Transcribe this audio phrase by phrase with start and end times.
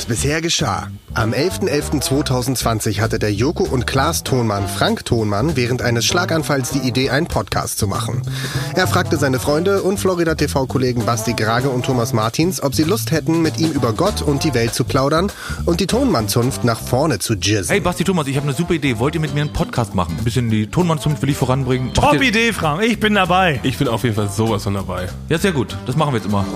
[0.00, 0.90] Was bisher geschah.
[1.12, 7.10] Am 11.11.2020 hatte der Joko und Klaas Tonmann Frank Tonmann während eines Schlaganfalls die Idee,
[7.10, 8.22] einen Podcast zu machen.
[8.74, 13.10] Er fragte seine Freunde und Florida TV-Kollegen Basti Grage und Thomas Martins, ob sie Lust
[13.10, 15.30] hätten, mit ihm über Gott und die Welt zu plaudern
[15.66, 17.68] und die Tonmann-Zunft nach vorne zu jizzen.
[17.68, 18.98] Hey Basti Thomas, ich habe eine super Idee.
[18.98, 20.16] Wollt ihr mit mir einen Podcast machen?
[20.16, 21.92] Ein bisschen die Tonmannzunft will ich voranbringen.
[21.92, 22.82] Top Idee, Frank.
[22.84, 23.60] Ich bin dabei.
[23.64, 25.10] Ich bin auf jeden Fall sowas von dabei.
[25.28, 25.76] Ja, sehr gut.
[25.84, 26.46] Das machen wir jetzt immer.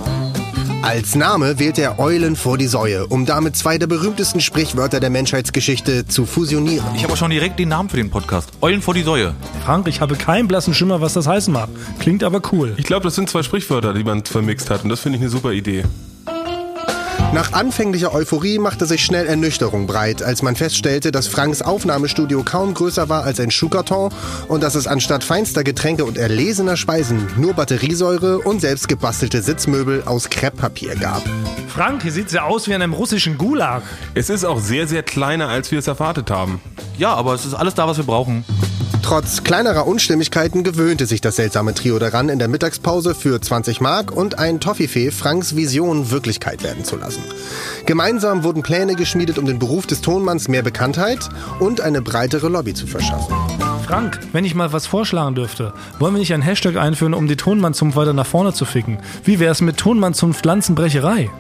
[0.85, 5.09] Als Name wählt er Eulen vor die Säue, um damit zwei der berühmtesten Sprichwörter der
[5.09, 6.87] Menschheitsgeschichte zu fusionieren.
[6.95, 8.51] Ich habe auch schon direkt den Namen für den Podcast.
[8.61, 9.35] Eulen vor die Säue.
[9.65, 11.71] Frank, ich habe keinen blassen Schimmer, was das heißen mag.
[12.01, 12.75] Klingt aber cool.
[12.77, 15.31] Ich glaube, das sind zwei Sprichwörter, die man vermixt hat und das finde ich eine
[15.31, 15.85] super Idee.
[17.33, 22.75] Nach anfänglicher Euphorie machte sich schnell Ernüchterung breit, als man feststellte, dass Franks Aufnahmestudio kaum
[22.75, 24.13] größer war als ein Schuhkarton
[24.49, 30.05] und dass es anstatt feinster Getränke und erlesener Speisen nur Batteriesäure und selbst gebastelte Sitzmöbel
[30.07, 31.23] aus Krepppapier gab.
[31.67, 33.83] Frank, hier sieht's ja aus wie in einem russischen Gulag.
[34.15, 36.61] Es ist auch sehr, sehr kleiner, als wir es erwartet haben.
[36.99, 38.45] Ja, aber es ist alles da, was wir brauchen.
[39.03, 44.13] Trotz kleinerer Unstimmigkeiten gewöhnte sich das seltsame Trio daran, in der Mittagspause für 20 Mark
[44.13, 47.24] und ein Toffifee Franks Vision Wirklichkeit werden zu lassen.
[47.87, 51.29] Gemeinsam wurden Pläne geschmiedet, um den Beruf des Tonmanns mehr Bekanntheit
[51.61, 53.35] und eine breitere Lobby zu verschaffen.
[53.87, 57.37] Frank, wenn ich mal was vorschlagen dürfte, wollen wir nicht ein Hashtag einführen, um die
[57.37, 58.99] Tonmannzunft weiter nach vorne zu ficken?
[59.25, 61.31] Wie wär's mit Tonmannzunft Lanzenbrecherei?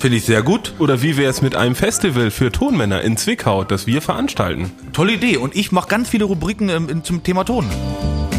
[0.00, 0.74] Finde ich sehr gut.
[0.80, 4.72] Oder wie wäre es mit einem Festival für Tonmänner in Zwickau, das wir veranstalten?
[4.92, 5.36] Tolle Idee.
[5.36, 7.66] Und ich mache ganz viele Rubriken ähm, zum Thema Ton.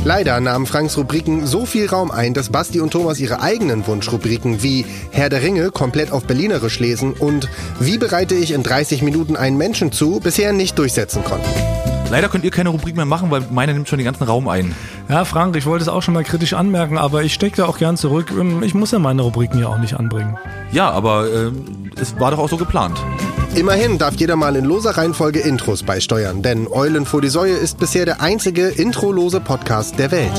[0.06, 4.62] Leider nahmen Franks Rubriken so viel Raum ein, dass Basti und Thomas ihre eigenen Wunschrubriken
[4.62, 7.48] wie Herr der Ringe komplett auf Berlinerisch lesen und
[7.80, 11.48] Wie bereite ich in 30 Minuten einen Menschen zu bisher nicht durchsetzen konnten.
[12.12, 14.76] Leider könnt ihr keine Rubrik mehr machen, weil meine nimmt schon den ganzen Raum ein.
[15.08, 17.78] Ja, Frank, ich wollte es auch schon mal kritisch anmerken, aber ich stecke da auch
[17.78, 18.28] gern zurück.
[18.38, 20.38] Ähm, Ich muss ja meine Rubriken ja auch nicht anbringen.
[20.74, 23.00] Ja, aber ähm, es war doch auch so geplant.
[23.56, 27.78] Immerhin darf jeder mal in loser Reihenfolge Intros beisteuern, denn Eulen vor die Säue ist
[27.78, 30.32] bisher der einzige introlose Podcast der Welt.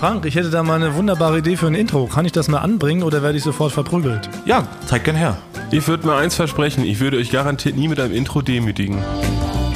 [0.00, 2.08] Frank, ich hätte da mal eine wunderbare Idee für ein Intro.
[2.08, 4.28] Kann ich das mal anbringen oder werde ich sofort verprügelt?
[4.44, 5.38] Ja, zeig gern her.
[5.70, 8.98] Ich würde mir eins versprechen, ich würde euch garantiert nie mit einem Intro demütigen.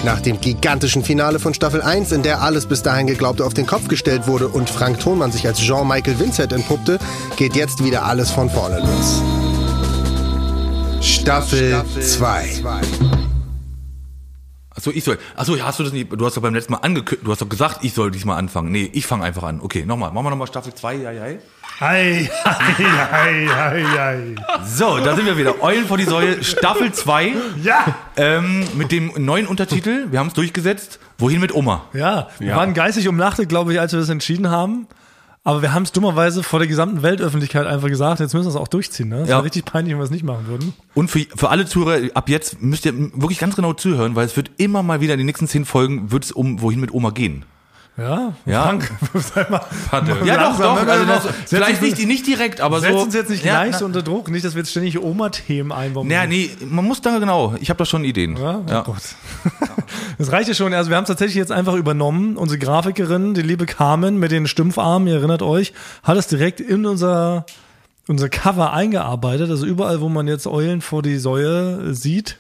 [0.04, 3.66] Nach dem gigantischen Finale von Staffel 1, in der alles bis dahin Geglaubte auf den
[3.66, 6.98] Kopf gestellt wurde und Frank Thonmann sich als Jean-Michael Vincent entpuppte,
[7.36, 9.22] geht jetzt wieder alles von vorne los.
[11.06, 12.62] Staffel 2.
[14.74, 15.18] Achso, ich soll.
[15.36, 16.10] Achso, hast du das nicht.
[16.12, 17.24] Du hast doch beim letzten Mal angekündigt.
[17.24, 18.72] Du hast doch gesagt, ich soll diesmal anfangen.
[18.72, 19.60] Nee, ich fange einfach an.
[19.60, 20.10] Okay, nochmal.
[20.10, 20.94] Machen wir nochmal Staffel 2.
[20.96, 21.22] Ja, ja.
[21.78, 24.34] Ei, ei, ei, ei, ei.
[24.66, 25.62] So, da sind wir wieder.
[25.62, 27.34] Eulen vor die Säule, Staffel 2.
[27.62, 27.84] Ja!
[28.16, 30.06] Ähm, mit dem neuen Untertitel.
[30.10, 30.98] Wir haben es durchgesetzt.
[31.18, 31.84] Wohin mit Oma?
[31.92, 32.56] Ja, wir Ja.
[32.56, 34.88] waren geistig umnachtet, glaube ich, als wir das entschieden haben.
[35.46, 38.56] Aber wir haben es dummerweise vor der gesamten Weltöffentlichkeit einfach gesagt, jetzt müssen wir es
[38.56, 39.10] auch durchziehen.
[39.10, 39.20] Ne?
[39.20, 39.36] Das Ja.
[39.36, 40.72] war richtig peinlich, wenn wir es nicht machen würden.
[40.94, 44.36] Und für, für alle Zuhörer, ab jetzt müsst ihr wirklich ganz genau zuhören, weil es
[44.36, 47.10] wird immer mal wieder in den nächsten zehn Folgen wird es um Wohin mit Oma
[47.10, 47.44] gehen.
[47.98, 48.62] Ja, Ja.
[48.64, 48.92] Frank,
[49.90, 50.16] Hatte.
[50.26, 50.86] Ja, doch, doch.
[50.86, 53.00] Also das, vielleicht nicht, nicht direkt, aber Setz so.
[53.00, 56.06] uns jetzt nicht ja, gleich so unter Druck, nicht, dass wir jetzt ständig Oma-Themen einbauen.
[56.06, 57.54] Naja, nee, man muss da genau.
[57.58, 58.36] Ich habe da schon Ideen.
[58.36, 58.80] Ja, Ja.
[58.82, 59.02] Oh Gott.
[60.18, 60.72] Das reicht ja schon.
[60.74, 62.36] Also wir haben es tatsächlich jetzt einfach übernommen.
[62.36, 66.86] Unsere Grafikerin, die liebe Carmen mit den Stumpfarmen, ihr erinnert euch, hat es direkt in
[66.86, 67.44] unser,
[68.08, 69.50] unser Cover eingearbeitet.
[69.50, 72.38] Also überall, wo man jetzt Eulen vor die Säue sieht,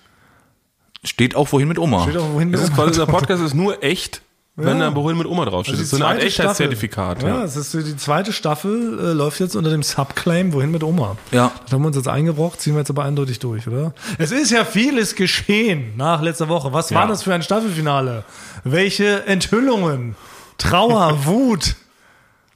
[1.04, 2.02] Steht auch Wohin mit Oma.
[2.02, 3.14] steht auch wohin mit Das ist Oma quasi, der drauf.
[3.20, 4.22] Podcast ist nur echt,
[4.56, 5.74] wenn da Beholen mit Oma draufsteht.
[5.74, 6.22] Also das ist so eine Art.
[6.24, 7.22] Echtheitszertifikat.
[7.22, 7.44] Ja, Ja.
[7.44, 11.16] es ist die zweite Staffel, äh, läuft jetzt unter dem Subclaim Wohin mit Oma.
[11.30, 11.52] Ja.
[11.64, 13.92] Das haben wir uns jetzt eingebrockt, ziehen wir jetzt aber eindeutig durch, oder?
[14.18, 16.72] Es ist ja vieles geschehen nach letzter Woche.
[16.72, 17.08] Was war Ja.
[17.08, 18.24] das für ein Staffelfinale?
[18.64, 20.16] Welche Enthüllungen?
[20.58, 21.76] Trauer, Wut,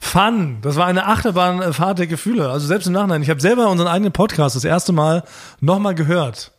[0.03, 0.56] Fun.
[0.62, 2.49] Das war eine Achterbahnfahrt der Gefühle.
[2.50, 3.22] Also selbst im Nachhinein.
[3.22, 5.25] Ich habe selber unseren eigenen Podcast das erste Mal
[5.61, 6.53] nochmal gehört.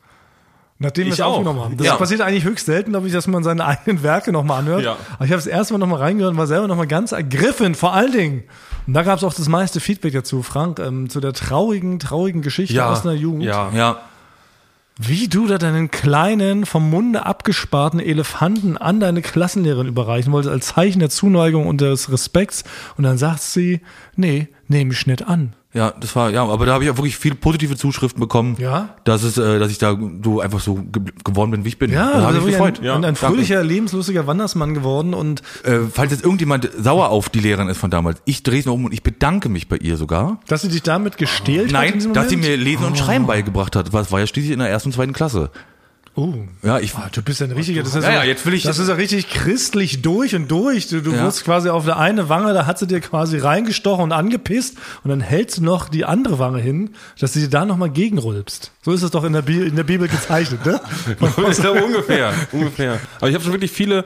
[0.82, 1.34] Nachdem wir es auch.
[1.34, 1.78] aufgenommen haben.
[1.78, 1.96] Das Ja.
[1.96, 4.84] passiert eigentlich höchst selten, glaube ich, dass man seine eigenen Werke nochmal anhört.
[4.84, 4.98] Ja.
[5.16, 7.94] Aber ich habe das erste Mal nochmal reingehört und war selber nochmal ganz ergriffen, vor
[7.94, 8.44] allen Dingen.
[8.88, 12.42] Und da gab es auch das meiste Feedback dazu, Frank, ähm, zu der traurigen, traurigen
[12.42, 12.92] Geschichte Ja.
[12.92, 13.44] aus einer Jugend.
[13.44, 13.70] Ja.
[13.76, 14.00] Ja.
[14.98, 20.68] Wie du da deinen kleinen, vom Munde abgesparten Elefanten an deine Klassenlehrerin überreichen wolltest, als
[20.68, 22.64] Zeichen der Zuneigung und des Respekts.
[22.98, 23.82] Und dann sagt sie,
[24.16, 25.54] nee, nehme ich nicht an.
[25.74, 28.58] Ja, das war, ja, aber da habe ich auch wirklich viele positive Zuschriften bekommen.
[28.60, 28.96] Ja?
[29.06, 31.92] Dass es, äh, dass ich da so einfach so ge geworden bin, wie ich bin.
[31.92, 32.80] Ja, da habe also ich mich gefreut.
[32.82, 37.40] ein, ein, ein fröhlicher, lebenslustiger Wandersmann geworden und Äh, falls jetzt irgendjemand sauer auf die
[37.40, 39.96] Lehrerin ist von damals, ich drehe es noch um und ich bedanke mich bei ihr
[39.98, 40.40] sogar.
[40.48, 41.84] dass sie dich damit gestählt hat.
[41.86, 43.94] in Nein, dass sie mir Lesen und Schreiben beigebracht hat.
[43.94, 45.52] Was war ja schließlich in der ersten und zweiten Klasse.
[46.14, 46.34] Oh.
[46.62, 48.64] Ja, ich Ah, du bist ja ein richtiger, das ist Ja, ja, jetzt will ich-
[48.64, 50.88] das ist ja richtig christlich durch und durch.
[50.90, 51.22] Du, du Ja.
[51.22, 55.10] wurdest quasi auf der eine Wange, da hat sie dir quasi reingestochen und angepisst und
[55.10, 58.72] dann hältst du noch die andere Wange hin, dass du dir da nochmal gegenrülpst.
[58.82, 60.82] So ist es doch in der, Bi in der Bibel gezeichnet, ne?
[61.50, 63.00] ist ja ungefähr, ungefähr.
[63.20, 64.04] Aber ich habe schon wirklich viele,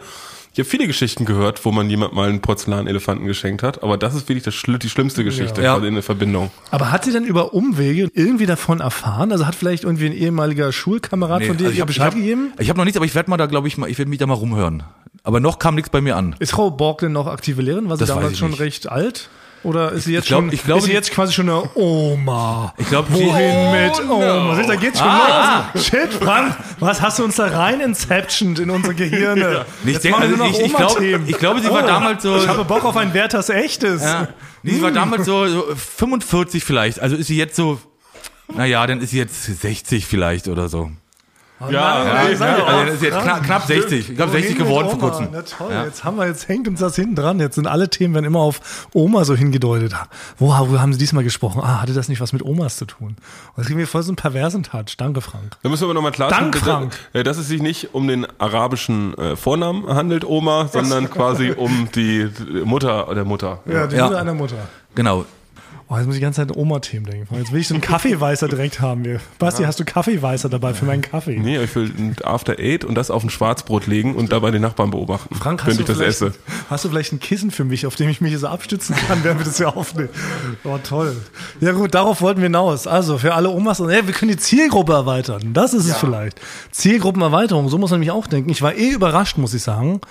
[0.56, 3.84] ich habe viele Geschichten gehört, wo man jemand mal einen Porzellanelefanten geschenkt hat.
[3.84, 5.74] Aber das ist wirklich das, die schlimmste Geschichte Ja.
[5.76, 6.50] quasi in der Verbindung.
[6.72, 9.34] Aber hat sie denn über Umwege irgendwie davon erfahren?
[9.34, 12.54] Also hat vielleicht irgendwie ein ehemaliger Schulkamerad von dir also ihr hab- Bescheid hab, gegeben?
[12.58, 14.20] Ich habe noch nichts, aber ich werde mal da, glaube ich, mal, ich werde mich
[14.20, 14.84] da mal rumhören.
[15.24, 16.36] Aber noch kam nichts bei mir an.
[16.40, 17.90] Ist Frau Borg denn noch aktive Lehrerin?
[17.90, 18.60] War sie Das damals ich schon nicht.
[18.62, 19.30] recht alt?
[19.66, 21.64] Oder ist sie jetzt Ich glaub- schon, ich glaube, ist sie jetzt quasi schon eine
[21.76, 22.74] Oma?
[22.78, 24.56] Ich glaube, Wohin mit Oma?
[24.56, 25.70] Siehst du, Da geht's schon Ah.
[25.74, 25.86] los.
[25.88, 29.66] Shit, Frank, was hast du uns da rein inceptioned in unsere Gehirne?
[29.86, 32.38] Ich Jetzt denke, machen also ich, ich, glaube, ich glaube, sie war Oh, damals so.
[32.38, 34.04] Ich habe Bock auf ein Werthers Echtes.
[34.04, 34.28] ja,
[34.64, 37.00] nee, sie war damals so, so 45 vielleicht.
[37.00, 37.80] Also ist sie jetzt so.
[38.54, 40.92] Naja, dann ist sie jetzt 60 vielleicht oder so.
[41.62, 44.10] Oh Ja, nein, ja, Ja, doch also auf, ist jetzt knapp, knapp 60.
[44.10, 45.28] Ich glaube Wohin 60 mit geworden vor kurzem.
[45.32, 45.86] Na toll, Ja.
[45.86, 47.40] jetzt haben wir, jetzt hängt uns das hinten dran.
[47.40, 49.94] Jetzt sind alle Themen werden immer auf Oma so hingedeutet.
[50.38, 51.62] Wo, wo haben sie diesmal gesprochen?
[51.64, 53.08] Ah, hatte das nicht was mit Omas zu tun?
[53.10, 53.18] Und
[53.56, 54.98] das kriegen wir voll so einen perversen Touch.
[54.98, 55.56] Danke, Frank.
[55.64, 56.94] Da müssen wir aber nochmal klarstellen, Dank, Frank.
[57.14, 61.88] dass, dass es sich nicht um den arabischen äh, Vornamen handelt, Oma, sondern quasi um
[61.96, 62.28] die
[62.66, 63.60] Mutter der Mutter.
[63.66, 64.06] Ja, die Ja.
[64.08, 64.58] Mutter einer Mutter.
[64.94, 65.24] Genau.
[65.88, 67.36] Oh, jetzt muss ich die ganze Zeit an Oma-Themen denken.
[67.36, 69.04] Jetzt will ich so einen Kaffeeweißer direkt haben.
[69.04, 69.20] Hier.
[69.38, 71.38] Basti, hast du Kaffeeweißer dabei für meinen Kaffee?
[71.38, 74.64] Nee, ich will ein After Eight und das auf ein Schwarzbrot legen und dabei den
[74.64, 76.34] Nachbarn beobachten, Frank, wenn hast ich du, das esse.
[76.72, 79.42] hast du vielleicht ein Kissen für mich, auf dem ich mich so abstützen kann, während
[79.42, 80.10] wir das hier aufnehmen?
[80.64, 81.16] Oh, toll.
[81.62, 82.88] Ja gut, darauf wollten wir hinaus.
[82.88, 85.54] Also für alle Omas, und, hey, wir können die Zielgruppe erweitern.
[85.54, 86.42] Das ist es vielleicht.
[86.72, 88.50] Zielgruppenerweiterung, so muss man nämlich auch denken.
[88.50, 90.02] Ich war eh überrascht, muss ich sagen.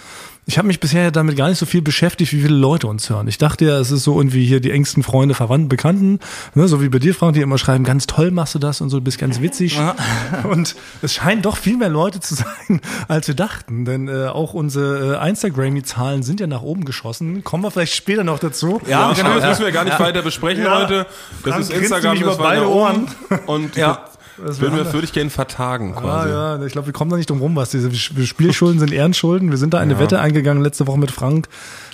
[0.47, 3.29] Ich habe mich bisher damit gar nicht so viel beschäftigt, wie viele Leute uns hören.
[3.29, 6.21] Ich dachte ja, es ist so irgendwie hier die engsten Freunde, Verwandten, Bekannten,
[6.55, 8.91] ne, so wie bei dir, Frank, die immer schreiben, ganz toll machst du das und
[8.91, 9.79] so, du bist ganz witzig.
[10.45, 13.85] Und es scheinen doch viel mehr Leute zu sein, als wir dachten.
[13.85, 17.43] Denn äh, auch unsere äh, Instagram-Zahlen sind ja nach oben geschossen.
[17.45, 18.81] Kommen wir vielleicht später noch dazu.
[18.87, 19.49] Ja, Ja, genau, das ja.
[19.51, 20.79] müssen wir gar nicht weiter besprechen Ja.
[20.83, 21.07] heute.
[21.45, 23.07] Das Frank ist Instagram, das über beide Ohren.
[23.47, 24.05] Und Ja.
[24.43, 26.31] Das würden wir, würde ich gerne vertagen Ah, quasi.
[26.31, 29.51] ja, ich glaube, wir kommen da nicht drum rum, was diese Spielschulden sind Ehrenschulden.
[29.51, 31.49] Wir sind da eine Wette eingegangen letzte Woche mit Frank.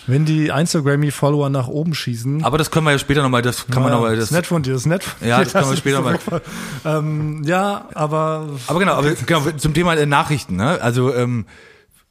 [0.07, 3.83] Wenn die Instagram-Follower nach oben schießen, Aber das können wir ja später nochmal, das kann
[3.83, 5.53] man ja, nochmal, das ist nett von dir, das ist nett von Ja, dir, das
[5.53, 6.43] können wir später du mal- zurück-
[6.85, 10.81] Ähm, ja, aber Aber genau, aber genau, zum Thema äh, Nachrichten, ne?
[10.81, 11.47] Also ähm,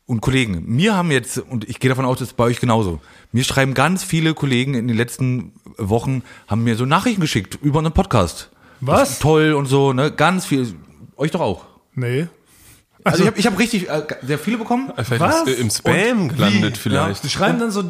[0.05, 2.99] und Kollegen, mir haben jetzt und ich gehe davon aus, das ist bei euch genauso.
[3.31, 7.79] Mir schreiben ganz viele Kollegen in den letzten Wochen haben mir so Nachrichten geschickt über
[7.79, 8.49] unseren Podcast.
[8.81, 9.19] Was?
[9.19, 10.11] Toll und so, ne?
[10.11, 10.73] Ganz viel.
[11.17, 11.65] Euch doch auch.
[11.95, 12.27] nee.
[13.05, 14.91] Also, ich habe ich hab richtig äh, sehr viele bekommen.
[15.03, 15.47] Vielleicht Was?
[15.47, 16.79] ist, äh, im Spam Und gelandet wie?
[16.79, 17.23] vielleicht.
[17.23, 17.81] Die schreiben dann so,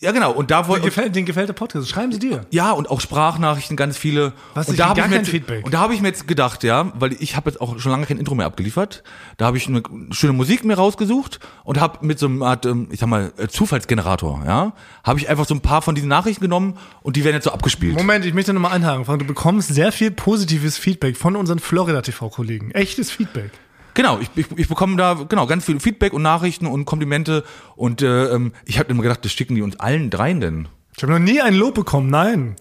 [0.00, 0.30] Ja, genau.
[0.30, 1.88] Und da den wollte gefällt, den gefällt der Podcast.
[1.88, 2.46] Schreiben sie dir.
[2.50, 4.32] ja und auch Sprachnachrichten ganz viele.
[4.54, 5.64] Was, und da habe ich gar mir kein jetzt, Feedback.
[5.64, 8.06] und da habe ich mir jetzt gedacht, ja, weil ich habe jetzt auch schon lange
[8.06, 9.02] kein Intro mehr abgeliefert.
[9.38, 12.86] Da habe ich eine schöne Musik mir rausgesucht und habe mit so einem Art, ähm,
[12.92, 14.72] ich sag mal, äh, Zufallsgenerator, ja,
[15.02, 17.50] habe ich einfach so ein paar von diesen Nachrichten genommen und die werden jetzt so
[17.50, 17.96] abgespielt.
[17.96, 19.18] Moment, ich möchte nochmal einhaken.
[19.18, 22.70] Du bekommst sehr viel positives Feedback von unseren Florida TV-Kollegen.
[22.70, 23.50] Echtes Feedback.
[23.94, 27.42] Genau, ich, ich, ich bekomme da genau ganz viel Feedback und Nachrichten und Komplimente
[27.76, 30.68] und äh, ähm, ich habe immer gedacht, das schicken die uns allen dreien denn.
[30.96, 32.56] Ich habe noch nie ein Lob bekommen, nein.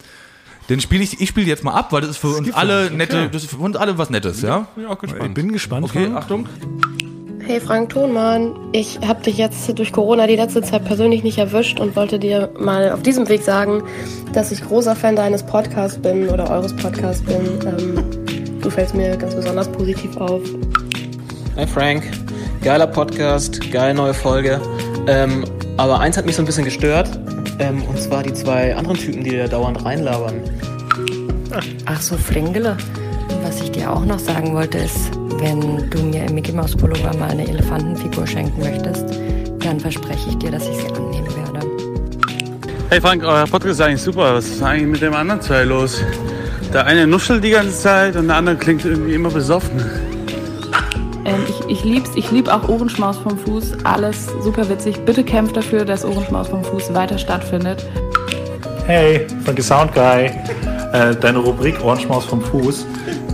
[0.69, 2.85] Den spiele ich, ich spiele jetzt mal ab, weil das ist für uns gibt's alle
[2.85, 2.97] nicht.
[2.97, 4.68] nette, das ist für uns alle was Nettes, ja.
[4.75, 5.33] Bin ich auch Ich gespannt.
[5.33, 5.85] bin gespannt.
[5.85, 6.09] Okay.
[6.13, 6.47] Achtung.
[7.39, 11.80] Hey Frank Thonmann, ich habe dich jetzt durch Corona die letzte Zeit persönlich nicht erwischt
[11.80, 13.83] und wollte dir mal auf diesem Weg sagen,
[14.33, 17.59] dass ich großer Fan deines Podcasts bin oder eures Podcasts bin.
[17.65, 20.41] Ähm, du fällst mir ganz besonders positiv auf.
[21.57, 22.04] Hi Frank,
[22.64, 24.61] geiler Podcast, geile neue Folge.
[25.07, 25.44] Ähm,
[25.78, 27.09] aber eins hat mich so ein bisschen gestört,
[27.57, 30.35] ähm, und zwar die zwei anderen Typen, die da dauernd reinlabern.
[31.85, 32.78] Ach so, Flingele.
[33.42, 35.09] Was ich dir auch noch sagen wollte, ist,
[35.40, 39.06] wenn du mir im Mickey Mouse Pullover mal eine Elefantenfigur schenken möchtest,
[39.59, 41.66] dann verspreche ich dir, dass ich sie annehmen werde.
[42.92, 44.35] Hey Frank, euer Podcast ist eigentlich super.
[44.35, 46.04] Was ist eigentlich mit dem anderen zwei los?
[46.71, 49.81] Der eine nuschelt die ganze Zeit und der andere klingt irgendwie immer besoffen.
[51.68, 53.83] Ich, ich lieb's, ich lieb auch Ohrenschmaus vom Fuß.
[53.83, 55.04] Alles super witzig.
[55.06, 57.86] Bitte kämpft dafür, dass Ohrenschmaus vom Fuß weiter stattfindet.
[58.86, 60.31] Hey, Funky Sound Guy.
[60.94, 62.86] Äh, deine Rubrik Ohrenschmaus vom Fuß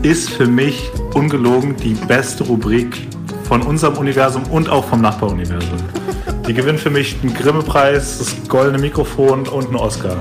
[0.02, 3.08] ist für mich ungelogen die beste Rubrik
[3.44, 5.78] von unserem Universum und auch vom Nachbaruniversum.
[6.48, 10.18] Die gewinnt für mich den Grimme-Preis, das goldene Mikrofon und einen Oscar.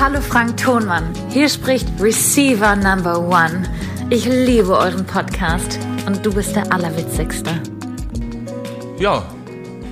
[0.00, 3.64] Hallo Frank Thonmann, hier spricht Receiver Number One.
[4.08, 7.60] Ich liebe euren Podcast und du bist der Allerwitzigste.
[8.98, 9.24] Ja,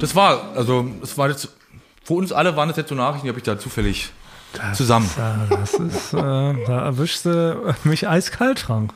[0.01, 1.49] das war, also es war jetzt,
[2.05, 4.11] für uns alle waren das jetzt so Nachrichten, die habe ich da zufällig
[4.73, 5.09] zusammen.
[5.17, 8.93] Ja, das ist, äh, da erwischst du mich eiskalt, Frank.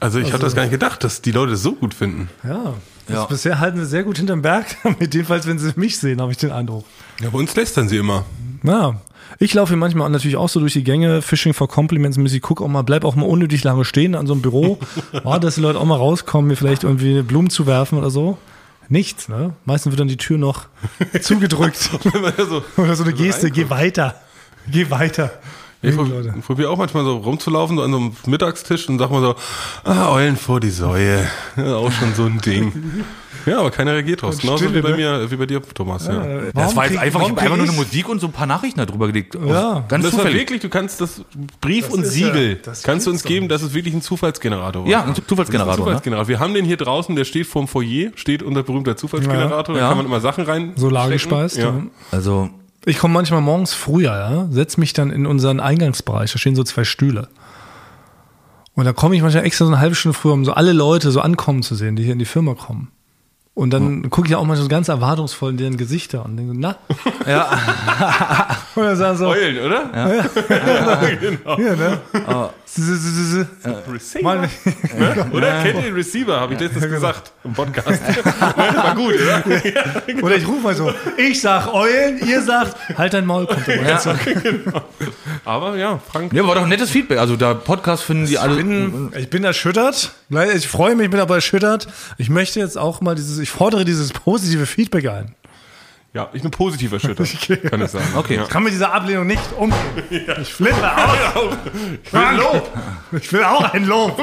[0.00, 2.28] Also ich Also- hatte das gar nicht gedacht, dass die Leute das so gut finden.
[2.44, 2.74] Ja.
[3.08, 3.16] Ja.
[3.16, 4.66] Das bisher halten wir sehr gut hinterm Berg,
[5.00, 6.84] mit jedenfalls, wenn sie mich sehen, habe ich den Eindruck.
[7.20, 8.24] Ja, bei uns lästern sie immer.
[8.62, 9.00] Ja.
[9.38, 12.60] Ich laufe hier manchmal natürlich auch so durch die Gänge, Fishing for Compliments mäßig, guck
[12.60, 14.78] auch mal, bleib auch mal unnötig lange stehen an so einem Büro,
[15.24, 18.38] oh, dass die Leute auch mal rauskommen, mir vielleicht irgendwie Blumen zu werfen oder so.
[18.88, 19.54] Nichts, ne?
[19.64, 20.66] Meistens wird dann die Tür noch
[21.20, 21.76] zugedrückt.
[21.76, 24.16] so, oder so eine Geste, geh weiter.
[24.70, 25.32] Geh weiter.
[25.82, 25.96] Ich
[26.46, 29.34] probiere auch manchmal so rumzulaufen, so an so einem Mittagstisch und sag mal so,
[29.84, 31.26] ah, Eulen vor die Säue.
[31.56, 32.72] Ja, auch schon so ein Ding.
[33.44, 34.38] Ja, aber keiner reagiert draus.
[34.38, 34.96] Genauso Stille, wie bei ne?
[34.96, 36.06] mir, wie bei dir, Thomas.
[36.06, 36.14] Ja.
[36.22, 38.78] Das Warum war jetzt einfach, ich einfach nur eine Musik und so ein paar Nachrichten
[38.78, 39.34] da drüber gelegt.
[39.34, 39.84] Ja.
[39.88, 40.42] Ganz das war zufällig.
[40.42, 41.22] wirklich, du kannst das
[41.60, 44.00] Brief Das und ist ja- Siegel, das kannst du uns geben, dass es wirklich ein
[44.02, 44.88] Zufallsgenerator war.
[44.88, 45.74] Ja, ein Zufallsgenerator.
[45.76, 45.82] Ne?
[45.84, 46.28] Zufallsgenerator.
[46.28, 49.88] Wir haben den hier draußen, der steht vorm Foyer, steht unser berühmter Zufallsgenerator, da Ja.
[49.88, 50.74] kann man immer Sachen rein.
[50.76, 51.56] Solar gespeist.
[51.56, 51.64] Ja.
[51.64, 51.82] Ja.
[52.12, 52.48] Also,
[52.84, 56.64] Ich komme manchmal morgens früher, ja, setz mich dann in unseren Eingangsbereich, da stehen so
[56.64, 57.28] zwei Stühle.
[58.74, 61.10] Und da komme ich manchmal extra so eine halbe Stunde früher, um so alle Leute
[61.10, 62.90] so ankommen zu sehen, die hier in die Firma kommen.
[63.54, 66.76] Und dann gucke ich auch manchmal so ganz erwartungsvoll in deren Gesichter und denke, na?
[67.26, 67.50] ja.
[68.74, 69.90] Und dann sagen so, Eulen, oder?
[71.20, 71.56] genau.
[71.56, 72.00] hier, ne?
[72.26, 72.48] Ah.
[72.48, 74.22] S- s- s- s- Receiver.
[74.22, 74.48] Mal-
[74.98, 75.26] Ne?
[75.32, 76.40] Oder kennt ihr den Receiver?
[76.40, 77.88] Habe ich letztens gesagt im Podcast.
[78.40, 79.42] War gut, oder?
[80.22, 83.82] Oder ich rufe mal so, ich sag Eulen, ihr sagt, halt dein Maul, kommt immer
[83.88, 83.94] Ja.
[83.94, 84.10] dazu.
[85.44, 86.32] Aber ja, Frank.
[86.32, 87.18] ja, war doch ein nettes Feedback.
[87.18, 88.52] Also, der Podcast finden die alle.
[88.58, 90.12] Ich bin, ich bin erschüttert.
[90.54, 91.88] Ich freue mich, bin aber erschüttert.
[92.18, 95.34] Ich möchte jetzt auch mal dieses, ich fordere dieses positive Feedback ein.
[96.14, 97.26] Ja, ich bin positiv erschüttert,
[97.70, 98.04] kann ich sagen.
[98.16, 98.36] Okay.
[98.36, 98.42] Ja.
[98.42, 99.78] Ich kann mit dieser Ablehnung nicht umgehen.
[100.42, 100.84] Ich flippe
[101.34, 101.56] aus.
[102.04, 102.70] Ich will ein Lob.
[103.12, 104.20] Ich will auch ein Lob.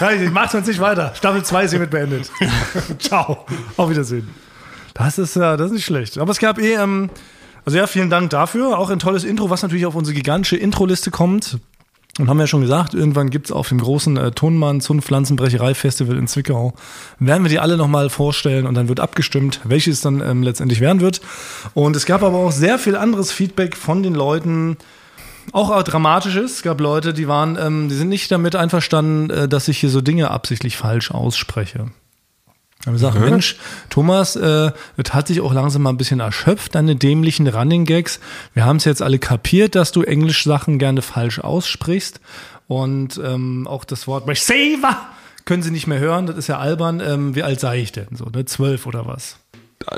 [0.00, 1.12] Reicht, Ich mach's sonst nicht weiter.
[1.14, 2.30] Staffel 2 ist hiermit beendet.
[2.98, 3.44] Ciao.
[3.76, 4.28] Auf Wiedersehen.
[4.94, 6.16] Das ist ja, das ist nicht schlecht.
[6.16, 7.10] Aber es gab eh, ähm,
[7.66, 8.78] also ja, vielen Dank dafür.
[8.78, 11.58] Auch ein tolles Intro, was natürlich auf unsere gigantische Intro-Liste kommt.
[12.18, 16.26] Und haben ja schon gesagt, irgendwann gibt's auf dem großen äh, Tonmann Zunftpflanzenbrecherei Festival in
[16.26, 16.74] Zwickau,
[17.18, 21.00] werden wir die alle nochmal vorstellen und dann wird abgestimmt, welches dann ähm, letztendlich werden
[21.00, 21.20] wird.
[21.72, 24.76] Und es gab aber auch sehr viel anderes Feedback von den Leuten,
[25.52, 26.56] auch äh, dramatisches.
[26.56, 29.90] Es gab Leute, die waren, ähm, die sind nicht damit einverstanden, äh, dass ich hier
[29.90, 31.86] so Dinge absichtlich falsch ausspreche.
[32.86, 33.56] Haben gesagt, Mensch,
[33.90, 38.20] Thomas, äh, das hat sich auch langsam mal ein bisschen erschöpft, deine dämlichen Running Gags.
[38.54, 42.20] Wir haben es jetzt alle kapiert, dass du Englisch-Sachen gerne falsch aussprichst.
[42.68, 44.96] Und ähm, auch das Wort Receiver
[45.44, 47.00] können sie nicht mehr hören, das ist ja albern.
[47.00, 48.06] Ähm, wie alt sei ich denn?
[48.12, 48.44] So, ne?
[48.46, 49.36] Zwölf oder was?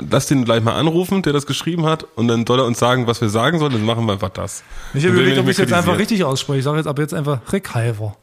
[0.09, 3.05] Lass den gleich mal anrufen, der das geschrieben hat, und dann soll er uns sagen,
[3.05, 4.63] was wir sagen sollen, dann machen wir einfach das.
[4.93, 6.59] Ich habe überlegt, ob ich es jetzt einfach richtig ausspreche.
[6.59, 8.15] Ich sage jetzt ab jetzt einfach Recaiver.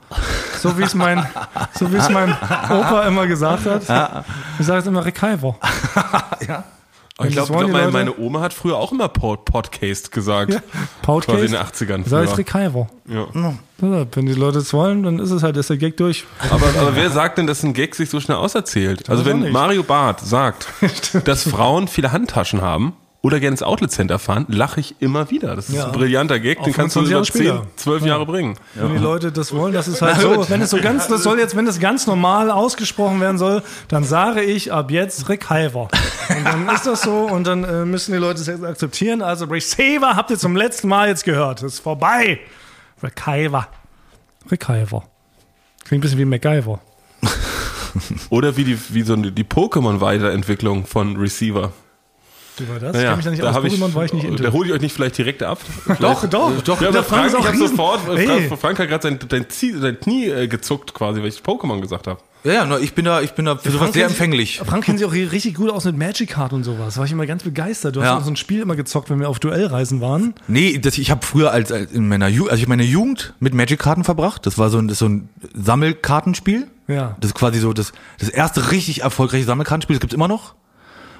[0.58, 1.26] So wie es mein,
[1.78, 4.24] so wie es mein Opa immer gesagt hat.
[4.58, 5.58] Ich sage jetzt immer Recaiver.
[7.20, 10.54] Aber ich Das glaube, die meine, meine Oma hat früher auch immer Pod Podcast gesagt.
[10.54, 10.60] Ja,
[11.02, 11.38] Podcast.
[11.38, 12.38] Quasi in den 80ern Ich sage jetzt früher.
[12.38, 12.88] Recaiver.
[13.06, 13.26] Ja.
[13.82, 16.24] Ja, wenn die Leute es wollen, dann ist es halt, ist der Gag durch.
[16.50, 19.10] Aber, aber wer sagt denn, dass ein Gag sich so schnell auserzählt?
[19.10, 19.52] Also weiß auch wenn.
[19.52, 20.68] Mario Barth sagt,
[21.24, 25.54] dass Frauen viele Handtaschen haben oder gerne ins Outlet Center fahren, lache ich immer wieder.
[25.54, 25.86] Das ist Ja.
[25.86, 27.76] ein brillanter Gag, Auch den kannst du 25 über Jahre 10, später.
[27.76, 28.56] 12 Jahre bringen.
[28.74, 30.48] Wenn die Leute das wollen, das ist halt so.
[30.48, 34.04] Wenn es so ganz, das soll jetzt, wenn das ganz normal ausgesprochen werden soll, dann
[34.04, 35.88] sage ich ab jetzt Recaiver.
[36.34, 39.20] Und dann ist das so und dann äh, müssen die Leute es jetzt akzeptieren.
[39.20, 41.62] Also Receiver habt ihr zum letzten Mal jetzt gehört.
[41.62, 42.40] Das ist vorbei.
[43.02, 43.68] Recaiver.
[44.50, 45.04] Recaiver.
[45.84, 46.80] Klingt ein bisschen wie MacGyver.
[48.30, 51.72] Oder wie die, wie so die Pokémon-Weiterentwicklung von Receiver.
[52.68, 52.92] War das?
[52.94, 53.64] Naja, ich kenn mich da nicht da aus.
[53.64, 54.42] ich, war ich nicht into.
[54.42, 55.58] da hole ich euch nicht vielleicht direkt ab.
[56.00, 56.80] Doch, doch, doch.
[56.80, 58.26] Ja, Der Frank Frank, ist auch ich sofort, Ey.
[58.48, 61.80] Frank, Frank hat gerade sein, sein, Zie- sein Knie äh, gezuckt quasi, weil ich Pokémon
[61.80, 62.20] gesagt habe.
[62.42, 64.62] Ja, ja, ich bin da, ich bin da für sowas sehr kennt sich- empfänglich.
[64.64, 66.96] Frank kennt sich auch richtig gut aus mit Magic Card und sowas.
[66.96, 67.96] War ich immer ganz begeistert.
[67.96, 68.16] Du hast Ja.
[68.18, 70.34] auch so ein Spiel immer gezockt, wenn wir auf Duellreisen waren.
[70.48, 73.52] Nee, das, ich habe früher als, als in meiner Jugend, also ich meine Jugend mit
[73.52, 74.46] Magic-Karten verbracht.
[74.46, 76.66] Das war so ein, das so ein Sammelkartenspiel.
[76.88, 77.16] Ja.
[77.20, 79.96] Das ist quasi so das, das erste richtig erfolgreiche Sammelkartenspiel.
[79.96, 80.54] Das gibt's immer noch.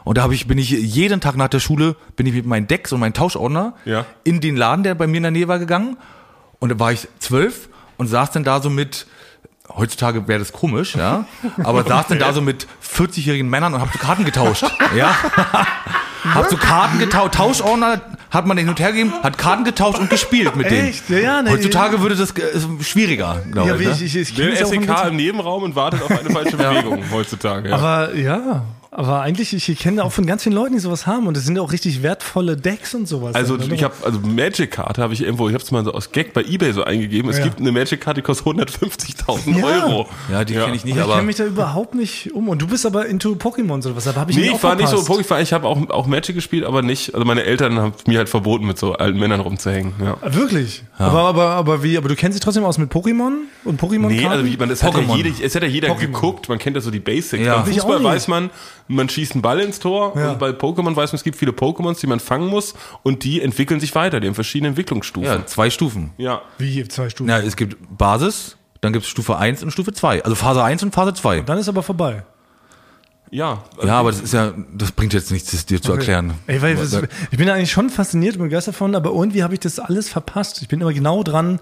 [0.05, 2.67] Und da habe ich, bin ich jeden Tag nach der Schule, bin ich mit meinen
[2.67, 4.07] Decks und meinen Tauschordner Ja.
[4.25, 5.97] in den Laden, der bei mir in der Nähe war, gegangen.
[6.59, 9.07] Und da war ich zwölf und saß dann da so mit,
[9.77, 11.25] heutzutage wäre das komisch, ja,
[11.65, 14.65] aber saß dann da so mit 40-jährigen Männern und hab so Karten getauscht,
[14.97, 15.15] ja.
[16.35, 20.11] Hab so Karten getauscht, Tauschordner hat man hin und her gegeben, hat Karten getauscht und
[20.11, 20.89] gespielt mit denen.
[20.89, 21.09] Echt?
[21.09, 21.51] Ja, ja, nee.
[21.51, 22.35] Heutzutage würde das
[22.87, 23.81] schwieriger, glaube Ja, ich.
[23.81, 23.93] wie ne?
[23.93, 27.71] ich, ich, ich SEK im Nebenraum und wartet auf eine falsche Bewegung heutzutage.
[27.71, 27.75] Ja.
[27.77, 31.37] Aber ja, Aber eigentlich, ich kenne auch von ganz vielen Leuten, die sowas haben und
[31.37, 33.37] das sind ja auch richtig wertvolle Decks und sowas.
[33.37, 33.75] Also dann, ne?
[33.77, 36.43] ich habe also Magic-Karte habe ich irgendwo, ich habe es mal so aus Gag bei
[36.43, 37.31] eBay so eingegeben.
[37.31, 37.45] Es Ja.
[37.45, 39.65] gibt eine Magic-Karte, die kostet 150.000 Ja.
[39.65, 40.09] Euro.
[40.33, 42.49] Ja, die kenne ich nicht, ich aber kenne mich da überhaupt nicht um.
[42.49, 44.09] Und du bist aber into Pokémon oder was?
[44.09, 44.97] Aber habe ich Nee, nicht ich war nicht so.
[44.97, 47.93] Pokémon, ich, war- ich habe auch, auch Magic gespielt, aber nicht, also meine Eltern haben
[48.09, 49.93] mir halt verboten, mit so alten Männern rumzuhängen.
[50.03, 50.17] Ja.
[50.21, 50.83] Ah, Wirklich?
[50.99, 51.97] Aber, aber, aber wie?
[51.97, 54.09] Aber du kennst dich trotzdem aus mit Pokémon und Pokémon?
[54.09, 55.17] Nee, also wie, man, das hat ja Pokémon.
[55.17, 55.99] jeder, es hat ja jeder Pokémon.
[56.01, 57.45] geguckt, man kennt ja so die Basics.
[57.47, 57.59] Ja.
[57.59, 58.51] Beim Ich Fußball weiß man,
[58.91, 60.33] man schießt einen Ball ins Tor Ja.
[60.33, 63.41] und bei Pokémon weiß man, es gibt viele Pokémons, die man fangen muss und die
[63.41, 65.29] entwickeln sich weiter, die haben verschiedene Entwicklungsstufen.
[65.31, 66.11] ja, zwei Stufen.
[66.19, 66.43] Ja.
[66.59, 67.29] Wie zwei Stufen?
[67.31, 70.25] Ja, es gibt Basis, dann gibt es Stufe 1 und Stufe 2.
[70.25, 71.43] Also Phase 1 und Phase 2.
[71.43, 72.25] Dann ist aber vorbei.
[73.33, 73.63] Ja.
[73.85, 76.35] Ja, aber das ist ja, das bringt jetzt nichts, das dir zu erklären.
[76.49, 76.93] Ey, weil das,
[77.31, 80.61] ich bin eigentlich schon fasziniert und begeistert von, aber irgendwie habe ich das alles verpasst.
[80.63, 81.61] Ich bin immer genau dran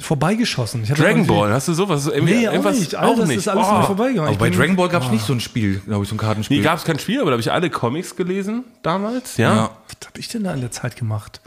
[0.00, 0.82] vorbeigeschossen.
[0.82, 2.06] Ich hatte Dragon Ball, hast du sowas?
[2.06, 2.94] Irgendwie- Nee, auch irgendwas- nicht.
[2.94, 3.72] All das ist alles Oh.
[3.78, 4.28] mir vorbeigegangen.
[4.30, 6.18] Aber bei bin- Dragon Ball gab es nicht so ein Spiel, glaube ich, so ein
[6.18, 6.58] Kartenspiel.
[6.58, 9.36] Nee, gab es kein Spiel, aber da habe ich alle Comics gelesen damals.
[9.36, 9.54] Ja.
[9.54, 9.62] ja.
[9.86, 11.40] Was habe ich denn da in der Zeit gemacht?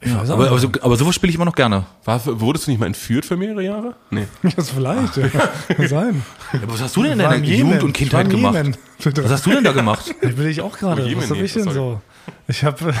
[0.00, 0.74] Ich weiß auch Aber, aber, nicht.
[0.74, 1.84] so, aber sowas spiele ich immer noch gerne.
[2.04, 3.94] War, wurdest du nicht mal entführt für mehrere Jahre?
[4.10, 4.26] Nee.
[4.56, 5.28] Das vielleicht, ja.
[5.28, 6.22] Kann sein.
[6.52, 7.36] Ja, was hast du denn in deiner.
[7.36, 8.54] Jugend und Kindheit gemacht?
[8.54, 8.76] Jemen.
[9.02, 10.14] Was hast du denn da gemacht?
[10.20, 11.02] Ich will ich auch gerade.
[11.02, 11.74] Oh, Was hab nee, ich denn sorry.
[11.74, 12.00] so?
[12.48, 12.92] Ich habe.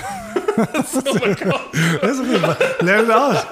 [0.72, 2.56] das ist auf jeden Fall.
[2.80, 3.46] Level out.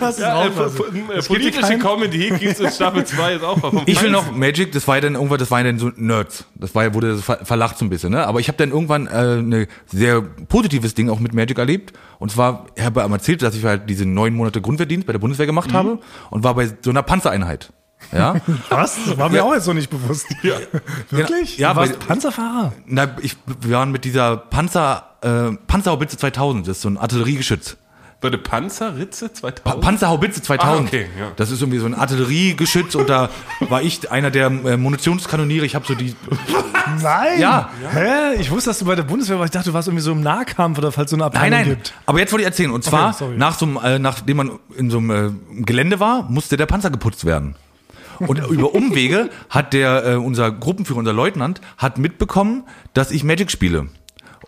[0.00, 0.68] Es Ja, äh, po- äh,
[1.16, 3.58] Es gibt politische Comedy gibt's in Staffel 2 jetzt auch.
[3.58, 5.90] Vom Ich will noch Magic, das war ja dann irgendwann, das waren ja dann so
[5.96, 6.44] Nerds.
[6.54, 8.26] Das war ja, wurde ver verlacht so ein bisschen, ne?
[8.26, 11.92] Aber ich habe dann irgendwann äh, ein sehr positives Ding auch mit Magic erlebt.
[12.18, 15.46] Und zwar, ich habe erzählt, dass ich halt diese neun Monate Grundwehrdienst bei der Bundeswehr
[15.46, 15.74] gemacht Mhm.
[15.74, 15.98] habe
[16.30, 17.72] und war bei so einer Panzereinheit.
[18.12, 18.36] Ja.
[18.70, 18.96] Was?
[19.06, 19.42] Das war mir Ja.
[19.44, 20.26] auch jetzt so nicht bewusst.
[20.42, 20.54] Ja.
[21.10, 21.58] Wirklich?
[21.58, 22.72] Ja, du warst bei- Panzerfahrer?
[22.86, 27.76] Na, ich, wir waren mit dieser Panzer, äh, Panzerhaubitze 2000, das ist so ein Artilleriegeschütz.
[28.20, 29.64] Bei der Panzerritze 2000?
[29.64, 30.78] Pa Panzerhaubitze 2000.
[30.78, 31.32] Ah, okay, ja.
[31.36, 33.28] Das ist irgendwie so ein Artilleriegeschütz und da
[33.60, 35.66] war ich einer der äh, Munitionskanoniere.
[35.66, 36.14] Ich habe so die
[37.02, 37.40] Nein.
[37.40, 37.68] Ja.
[37.92, 38.34] Hä?
[38.40, 39.54] Ich wusste, dass du bei der Bundeswehr warst.
[39.54, 41.68] Ich dachte, du warst irgendwie so im Nahkampf oder falls so eine Abteilung Nein, nein.
[41.76, 41.92] gibt.
[42.06, 42.70] Aber jetzt wollte ich erzählen.
[42.70, 43.36] Und zwar, sorry.
[43.36, 46.90] nach so einem, äh, nachdem man in so einem äh, Gelände war, musste der Panzer
[46.90, 47.56] geputzt werden.
[48.20, 53.50] Und über Umwege hat der, äh, unser Gruppenführer, unser Leutnant, hat mitbekommen, dass ich Magic
[53.50, 53.88] spiele.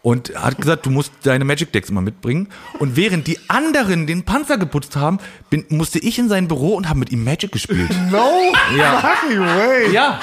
[0.02, 2.48] Und hat gesagt, du musst deine Magic Decks immer mitbringen.
[2.78, 5.18] Und während die anderen den Panzer geputzt haben,
[5.50, 7.90] bin, musste ich in sein Büro und habe mit ihm Magic gespielt.
[8.12, 8.30] No
[8.76, 8.98] Ja.
[9.00, 9.90] fucking way.
[9.92, 10.20] Ja.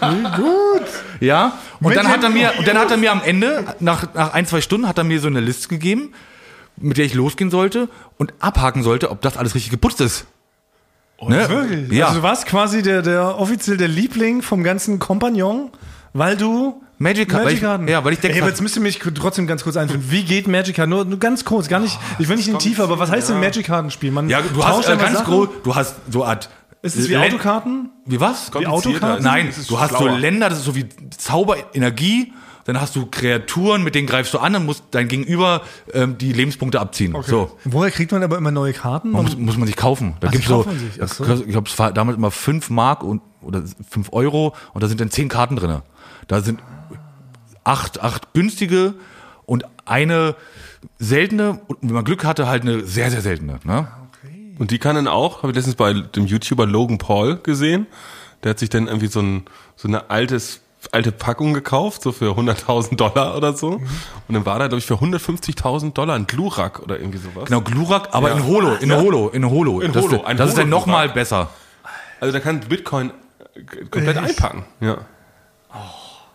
[0.00, 0.86] Wie gut.
[1.18, 1.58] Ja.
[1.80, 4.34] Und Mit dann hat er mir, und dann hat er mir am Ende, nach, nach
[4.34, 6.12] ein, zwei Stunden, hat er mir so eine Liste gegeben,
[6.76, 10.26] mit der ich losgehen sollte und abhaken sollte, ob das alles richtig geputzt ist.
[11.26, 11.48] Ne?
[11.48, 11.90] Wirklich?
[11.92, 12.06] Ja.
[12.06, 15.70] Also du warst quasi der, der offiziell der Liebling vom ganzen Kompagnon,
[16.12, 17.86] weil du Magic Card, weil ich- Karten.
[17.88, 20.04] ja, weil ich denke- Ey, aber jetzt müsst ihr mich trotzdem ganz kurz einführen.
[20.08, 20.88] Wie geht Magic Card?
[20.88, 21.98] Nur, nur ganz kurz, gar nicht.
[22.18, 24.14] Ich will nicht in die Tiefe, aber was heißt denn Magic Karten spielen?
[24.14, 25.32] Man ja, du hast äh, ganz Sachen?
[25.32, 26.48] groß, du hast so Art.
[26.82, 27.90] Ist es wie Len- Autokarten?
[28.04, 28.50] Wie was?
[28.56, 29.22] Wie Autokarten?
[29.24, 30.18] Nein, du hast so schlauer.
[30.18, 32.32] Länder, das ist so wie Zauber, Energie.
[32.68, 35.62] Dann hast du Kreaturen, mit denen greifst du an und musst dein Gegenüber
[35.94, 37.16] ähm, die Lebenspunkte abziehen.
[37.22, 37.56] So.
[37.64, 39.12] Woher kriegt man aber immer neue Karten?
[39.12, 40.16] Man muss, muss man sich kaufen.
[40.20, 41.42] Da Ach, gibt's so, so.
[41.46, 45.00] ich glaube, es war damals immer fünf Mark und, oder fünf Euro und da sind
[45.00, 45.82] dann zehn Karten drinne.
[46.26, 46.60] Da sind
[47.64, 48.92] acht, acht günstige
[49.46, 50.34] und eine
[50.98, 53.60] seltene und wenn man Glück hatte, halt eine sehr, sehr seltene.
[53.64, 53.88] Ne?
[54.58, 57.86] Und die kann dann auch, habe ich letztens bei dem YouTuber Logan Paul gesehen,
[58.44, 60.60] der hat sich dann irgendwie so, ein, so eine altes,
[60.92, 63.72] alte Packung gekauft, so für 100.000 Dollar oder so.
[63.72, 63.84] Und
[64.34, 67.46] dann war da, glaube ich, für 150.000 Dollar ein Glurak oder irgendwie sowas.
[67.46, 68.36] Genau, Glurak, aber Ja.
[68.36, 69.00] in Holo, in Ja.
[69.00, 69.80] Holo, in Holo.
[69.80, 71.50] In das Holo, ist, ein das ist dann nochmal besser.
[72.20, 73.10] Also da kann Bitcoin
[73.54, 74.64] äh, komplett einpacken.
[74.80, 74.98] Ja.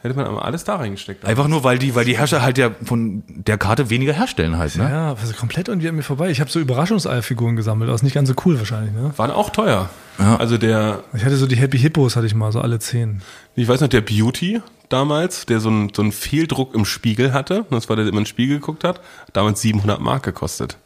[0.02, 1.24] Hätte man aber alles da reingesteckt.
[1.24, 4.76] Einfach nur, weil die, weil die Herrscher halt ja von der Karte weniger herstellen halt.
[4.76, 4.84] Ne?
[4.90, 6.30] Ja, was komplett irgendwie an mir vorbei.
[6.30, 7.90] Ich habe so Überraschungseierfiguren gesammelt.
[7.90, 9.14] Das ist nicht ganz so cool wahrscheinlich, ne?
[9.16, 9.90] Waren auch teuer.
[10.20, 10.38] Ja.
[10.38, 13.22] Also der, Ich hatte so die Happy Hippos, hatte ich mal, so alle zehn.
[13.56, 17.66] ich weiß noch, der Beauty damals, der so einen so einen Fehldruck im Spiegel hatte,
[17.72, 20.78] das war der, der immer in den Spiegel geguckt hat, hat damals 700 Mark gekostet.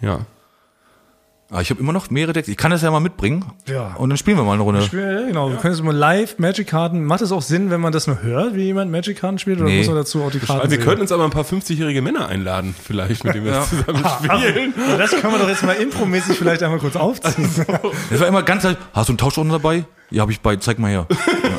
[0.00, 0.20] Ja.
[1.52, 2.46] Ah, ich habe immer noch mehrere Decks.
[2.46, 3.44] Ich kann das ja mal mitbringen.
[3.68, 3.94] Ja.
[3.96, 4.80] Und dann spielen wir mal eine Runde.
[4.92, 5.50] Ja, genau.
[5.50, 7.04] Wir können jetzt mal live Magic-Karten.
[7.04, 9.58] Macht es auch Sinn, wenn man das nur hört, wie jemand Magic-Karten spielt?
[9.60, 9.78] Oder Nee.
[9.78, 10.84] muss man dazu auch die Karten Also wir sehen?
[10.86, 14.74] könnten uns aber ein paar 50-jährige Männer einladen, vielleicht, mit denen wir zusammen spielen.
[14.90, 17.50] Ja, das können wir doch jetzt mal impromäßig vielleicht einmal kurz aufziehen.
[18.10, 19.84] Das war immer ganz, hast du einen Tauschordner dabei?
[20.10, 21.06] Ja, habe ich bei, zeig mal her.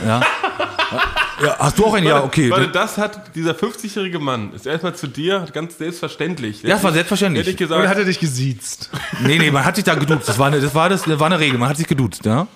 [0.08, 0.21] Ja.
[0.91, 0.99] ja.
[1.41, 2.08] Hast du auch einen?
[2.08, 2.49] Ja, okay.
[2.49, 6.63] Warte, das hat dieser 50-jährige Mann, ist erstmal zu dir, ganz selbstverständlich.
[6.63, 7.47] Ja, das war selbstverständlich.
[7.47, 8.89] Hätte ich Oder hat gesagt, er dich gesiezt?
[9.21, 10.27] Nee, nee, man hat sich da geduzt.
[10.27, 11.58] Das war eine, das war das, das war eine Regel.
[11.58, 12.47] Man hat sich geduzt, ja.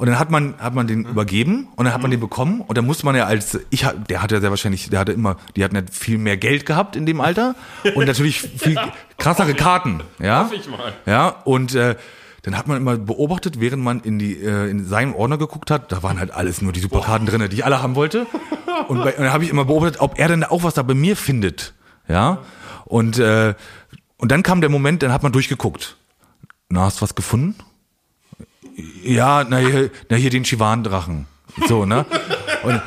[0.00, 2.78] Und dann hat man, hat man den übergeben und dann hat man den bekommen und
[2.78, 5.62] dann musste man ja als, ich, der hatte ja sehr wahrscheinlich, der hatte immer, die
[5.62, 7.54] hatten ja viel mehr Geld gehabt in dem Alter
[7.94, 8.78] und natürlich viel
[9.18, 10.44] krassere Karten, ja.
[10.44, 10.94] Hoffe ich mal.
[11.04, 11.96] Ja, und äh,
[12.42, 15.92] dann hat man immer beobachtet, während man in die äh, in seinen Ordner geguckt hat,
[15.92, 18.26] da waren halt alles nur die Superkarten drinne, die ich alle haben wollte.
[18.88, 20.94] Und, bei, und dann habe ich immer beobachtet, ob er denn auch was da bei
[20.94, 21.74] mir findet.
[22.08, 22.38] Ja.
[22.86, 23.54] Und, äh,
[24.16, 25.96] und dann kam der Moment, dann hat man durchgeguckt.
[26.68, 27.54] Na, hast du was gefunden?
[29.02, 31.26] Ja, na hier, na hier den Chivan-Drachen.
[31.68, 32.06] So, ne?
[32.62, 32.80] Und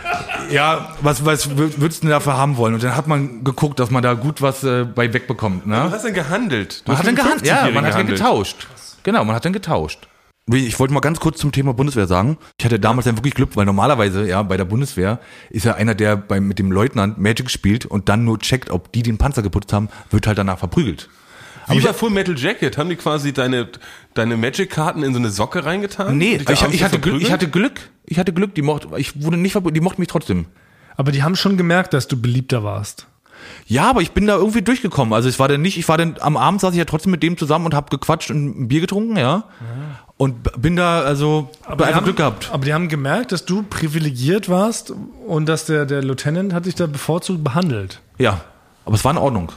[0.52, 2.74] ja, was, was wür- würdest du denn dafür haben wollen?
[2.74, 5.68] Und dann hat man geguckt, dass man da gut was äh, bei wegbekommt.
[5.68, 5.76] Ne?
[5.76, 6.82] Du hast dann gehandelt.
[6.86, 7.46] Du Man hast hat dann gehandelt.
[7.46, 8.68] Ja, 50-Jährigen man hat dann getauscht.
[9.04, 10.08] Genau, man hat dann getauscht.
[10.52, 12.38] Ich wollte mal ganz kurz zum Thema Bundeswehr sagen.
[12.58, 15.96] Ich hatte damals dann wirklich Glück, weil normalerweise, ja, bei der Bundeswehr ist ja einer,
[15.96, 19.42] der bei, mit dem Leutnant Magic spielt und dann nur checkt, ob die den Panzer
[19.42, 21.10] geputzt haben, wird halt danach verprügelt.
[21.70, 23.70] Wie bei Full Metal Jacket haben die quasi deine,
[24.16, 26.18] deine Magic-Karten in so eine Socke reingetan?
[26.18, 27.90] Nee, ich, ich, hatte Glück, ich hatte Glück.
[28.06, 30.48] Ich hatte Glück, die mochte, ich wurde nicht verprügelt, die mochten mich trotzdem.
[30.98, 33.08] Aber die haben schon gemerkt, dass du beliebter warst.
[33.68, 35.14] Ja, aber ich bin da irgendwie durchgekommen.
[35.14, 37.24] Also es war dann nicht, ich war dann am Abend saß ich ja trotzdem mit
[37.24, 39.46] dem zusammen und hab gequatscht und ein Bier getrunken, ja.
[40.18, 42.50] Und b- bin da also Aber die einfach haben, Glück gehabt.
[42.54, 44.94] Aber die haben gemerkt, dass du privilegiert warst
[45.28, 48.00] und dass der, der Lieutenant hat dich da bevorzugt behandelt.
[48.20, 48.42] Ja,
[48.86, 49.52] aber es war in Ordnung.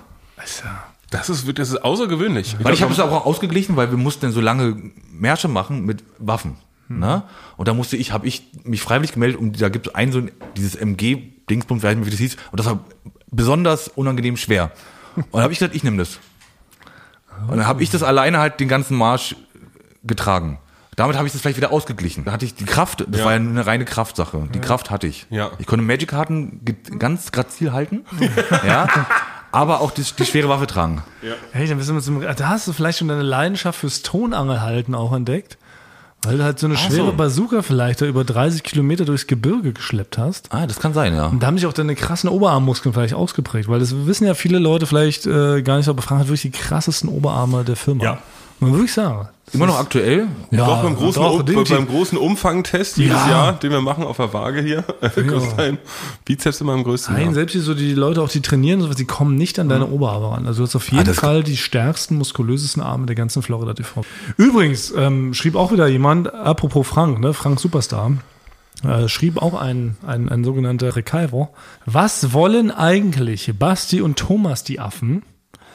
[1.11, 2.57] Das ist, das ist außergewöhnlich.
[2.63, 4.77] Weil ich habe glaub, es auch ausgeglichen, weil wir mussten dann so lange
[5.13, 6.57] Märsche machen mit Waffen.
[6.89, 7.01] Hm.
[7.01, 7.23] Ne?
[7.57, 10.19] Und da musste ich, habe ich mich freiwillig gemeldet und da gibt es ein so
[10.19, 12.81] ein, dieses MG-Dingsbums, weiß nicht mehr, wie das hieß, und das war
[13.31, 14.71] besonders unangenehm schwer.
[15.17, 16.19] Und dann habe ich gesagt, ich nehme das.
[17.49, 19.37] Und dann habe ich das alleine halt den ganzen Marsch
[20.05, 20.59] getragen.
[20.97, 22.25] Damit habe ich das vielleicht wieder ausgeglichen.
[22.25, 23.27] Da hatte ich die Kraft, das Ja.
[23.27, 24.49] war ja eine reine Kraftsache.
[24.55, 25.27] Die Kraft hatte ich.
[25.29, 25.51] Ja.
[25.59, 26.63] Ich konnte Magic-Karten
[26.99, 28.07] ganz grazil halten,
[28.67, 28.89] ja,
[29.53, 31.03] aber auch die, die schwere Waffe tragen.
[31.53, 34.01] Hey, dann bist du mit so einem, da hast du vielleicht schon deine Leidenschaft fürs
[34.03, 35.59] Tonangelhalten auch entdeckt.
[36.27, 37.13] Weil du halt so eine schwere so.
[37.13, 40.49] Bazooka vielleicht da über 30 Kilometer durchs Gebirge geschleppt hast.
[40.53, 41.27] Ah, das kann sein, ja.
[41.27, 44.59] Und da haben sich auch deine krassen Oberarmmuskeln vielleicht ausgeprägt, weil das wissen ja viele
[44.59, 48.05] Leute vielleicht äh, gar nicht, aber Frank hat wirklich die krassesten Oberarme der Firma.
[48.05, 48.19] Ja.
[48.61, 49.29] Man würde ich sagen.
[49.53, 50.27] Immer noch aktuell?
[50.51, 53.29] Ja, doch beim großen, doch, um, beim großen Umfangtest jedes Ja.
[53.31, 54.83] Jahr, den wir machen auf der Waage hier,
[55.29, 55.79] kostet dein
[56.25, 57.15] Bizeps immer am größten.
[57.15, 57.33] Nein, ja.
[57.35, 59.87] selbst die, so die Leute, auch die trainieren, und sowas, die kommen nicht an deine
[59.87, 60.47] Oberarme ran.
[60.47, 64.03] Also du hast auf jeden Ah, Fall die stärksten, muskulösesten Arme der ganzen Florida TV.
[64.37, 68.13] Übrigens, ähm, schrieb auch wieder jemand, apropos Frank, ne, Frank Superstar,
[68.85, 71.51] äh, schrieb auch ein, ein, ein sogenannter Recalvo.
[71.85, 75.23] Was wollen eigentlich Basti und Thomas die Affen?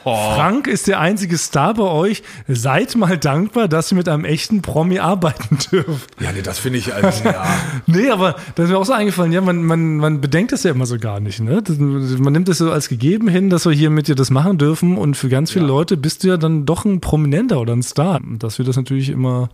[0.02, 2.22] Frank ist der einzige Star bei euch.
[2.48, 6.10] Seid mal dankbar, dass ihr mit einem echten Promi arbeiten dürft.
[6.20, 7.44] Ja, nee, das finde ich, also, ja.
[7.86, 10.70] Nee, aber das ist mir auch so eingefallen, ja, man, man, man bedenkt das ja
[10.70, 11.62] immer so gar nicht, ne?
[11.62, 14.58] Das, man nimmt es so als gegeben hin, dass wir hier mit dir das machen
[14.58, 17.82] dürfen und für ganz viele Leute bist du ja dann doch ein Prominenter oder ein
[17.82, 18.20] Star.
[18.22, 19.48] Und dass wir das natürlich immer,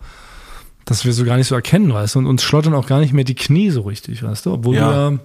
[0.84, 3.12] dass wir so gar nicht so erkennen, weißt du, und uns schlottern auch gar nicht
[3.12, 5.10] mehr die Knie so richtig, weißt du, obwohl Ja.
[5.10, 5.18] ja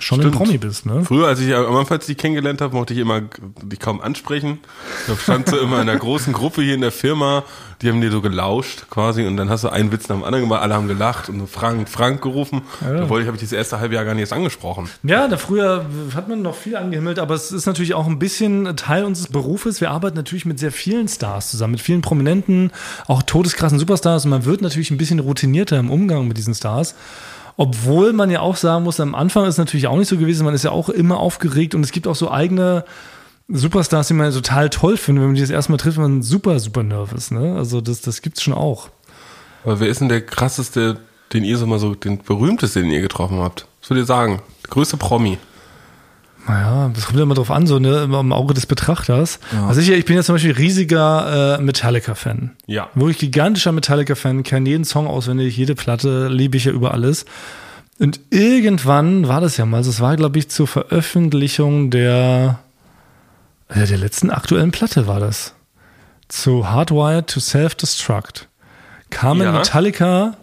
[0.00, 0.34] schon Stimmt.
[0.34, 1.04] ein Promi bist, ne?
[1.04, 3.22] Früher, als ich am Anfang als ich die kennengelernt habe, mochte ich immer
[3.62, 4.58] die kaum ansprechen.
[5.06, 7.44] Da stand so immer in einer großen Gruppe hier in der Firma,
[7.82, 10.44] die haben dir so gelauscht quasi und dann hast du einen Witz nach dem anderen
[10.44, 12.62] gemacht, alle haben gelacht und Frank, Frank gerufen.
[12.80, 14.88] Da wollte ich, habe ich das erste halbe Jahr gar nicht erst angesprochen.
[15.02, 18.76] Ja, da früher hat man noch viel angehimmelt, aber es ist natürlich auch ein bisschen
[18.76, 19.80] Teil unseres Berufes.
[19.80, 22.70] Wir arbeiten natürlich mit sehr vielen Stars zusammen, mit vielen Prominenten,
[23.06, 26.94] auch todeskrassen Superstars und man wird natürlich ein bisschen routinierter im Umgang mit diesen Stars.
[27.62, 30.46] Obwohl man ja auch sagen muss, am Anfang ist es natürlich auch nicht so gewesen,
[30.46, 32.86] man ist ja auch immer aufgeregt und es gibt auch so eigene
[33.48, 35.20] Superstars, die man total toll findet.
[35.20, 37.30] Wenn man die das erste Mal trifft, man super, super nervös.
[37.30, 37.56] Ne?
[37.58, 38.88] Also das, das gibt's schon auch.
[39.62, 41.00] Aber wer ist denn der krasseste,
[41.34, 43.66] den ihr so mal so, den berühmteste, den ihr getroffen habt?
[43.82, 44.40] Was würdet ihr sagen?
[44.64, 45.36] Der größte Promi.
[46.46, 49.40] Naja, das kommt ja immer drauf an, so ne, im Auge des Betrachters.
[49.68, 52.52] Also ich, ich bin ja zum Beispiel riesiger äh, Metallica-Fan.
[52.66, 52.88] Ja.
[52.94, 57.26] Wirklich gigantischer Metallica-Fan, kenne jeden Song auswendig, jede Platte, liebe ich ja über alles.
[57.98, 62.58] Und irgendwann war das ja mal, das war, glaube ich, zur Veröffentlichung der,
[63.68, 65.54] äh, der letzten aktuellen Platte war das.
[66.28, 68.48] Zu Hardwired to Self-Destruct.
[69.10, 69.52] Kamen Ja.
[69.52, 70.36] Metallica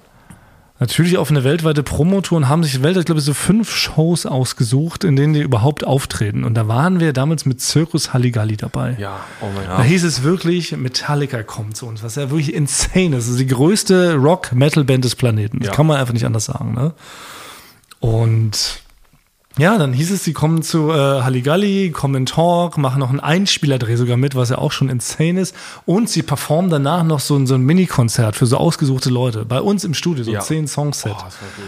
[0.80, 5.04] natürlich auf eine weltweite Promotour und haben sich weltweit, glaube ich, so fünf Shows ausgesucht,
[5.04, 6.44] in denen die überhaupt auftreten.
[6.44, 8.96] Und da waren wir damals mit Circus Halligalli dabei.
[9.00, 13.18] Ja, oh mein Da hieß es wirklich, Metallica kommt zu uns, was ja wirklich insane
[13.18, 13.26] ist.
[13.26, 15.60] Das ist die größte Rock-Metal-Band des Planeten.
[15.60, 15.74] Das Ja.
[15.74, 16.74] kann man einfach nicht anders sagen.
[16.74, 16.94] Ne?
[18.00, 18.82] Und
[19.58, 23.20] ja, dann hieß es, sie kommen zu äh, Halligalli, kommen in Talk, machen noch einen
[23.20, 25.56] Einspielerdreh sogar mit, was ja auch schon insane ist.
[25.86, 29.46] Und sie performen danach noch so ein, so ein Mini-Konzert für so ausgesuchte Leute.
[29.46, 30.39] Bei uns im Studio, so Ja.
[30.41, 31.15] zehn Songset.
[31.17, 31.24] Oh.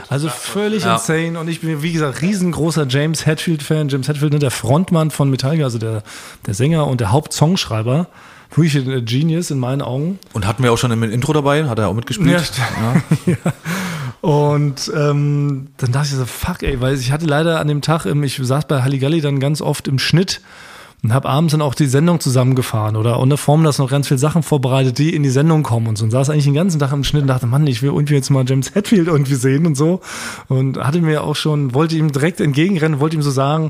[0.09, 0.93] Also völlig Ja.
[0.95, 1.39] insane.
[1.39, 3.89] Und ich bin, wie gesagt, riesengroßer James Hetfield-Fan.
[3.89, 6.03] James Hetfield, ne, der Frontmann von Metallica, also der,
[6.45, 8.07] der Sänger und der Hauptsongschreiber.
[8.55, 10.17] Wirklich ein Genius in meinen Augen.
[10.33, 12.41] Und hatten wir auch schon im Intro dabei, hat er auch mitgespielt.
[12.41, 12.67] stimmt.
[13.27, 13.35] ja.
[14.21, 18.05] Und ähm, dann dachte ich so, fuck, ey, weil ich hatte leider an dem Tag,
[18.05, 20.41] ähm, ich saß bei Halligalli dann ganz oft im Schnitt
[21.01, 24.17] und habe abends dann auch die Sendung zusammengefahren oder unter Form das noch ganz viele
[24.17, 26.03] Sachen vorbereitet, die in die Sendung kommen und so.
[26.03, 28.29] Und saß eigentlich den ganzen Tag im Schnitt und dachte, Mann, ich will irgendwie jetzt
[28.29, 30.01] mal James Hetfield irgendwie sehen und so.
[30.49, 33.69] Und hatte mir auch schon, wollte ihm direkt entgegenrennen, wollte ihm so sagen,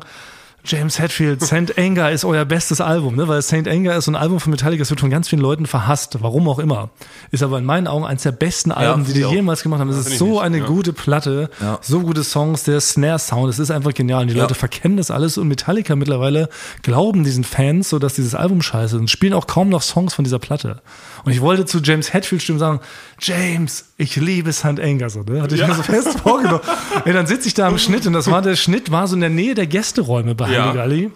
[0.65, 3.27] James Hetfield, Saint Anger ist euer bestes Album, ne?
[3.27, 5.65] weil Saint Anger ist so ein Album von Metallica, das wird von ganz vielen Leuten
[5.65, 6.89] verhasst, warum auch immer.
[7.31, 9.89] Ist aber in meinen Augen eins der besten Alben, die die jemals gemacht haben.
[9.89, 11.79] Es ist so eine gute Platte, Ja.
[11.81, 14.21] so gute Songs, der Snare-Sound, es ist einfach genial.
[14.23, 16.49] Und die Leute verkennen das alles und Metallica mittlerweile
[16.81, 20.13] glauben diesen Fans so, dass dieses Album scheiße ist und spielen auch kaum noch Songs
[20.13, 20.81] von dieser Platte.
[21.23, 22.79] Und ich wollte zu James Hetfield stimmen sagen,
[23.19, 24.79] James, ich liebe St.
[24.79, 25.41] Anger, so, ne?
[25.41, 26.61] Hatte ich mir so fest vorgenommen.
[27.05, 29.21] Ey, dann sitze ich da im Schnitt und das war, der Schnitt war so in
[29.21, 30.65] der Nähe der Gästeräume bei Ja.
[30.65, 31.11] Halligalli.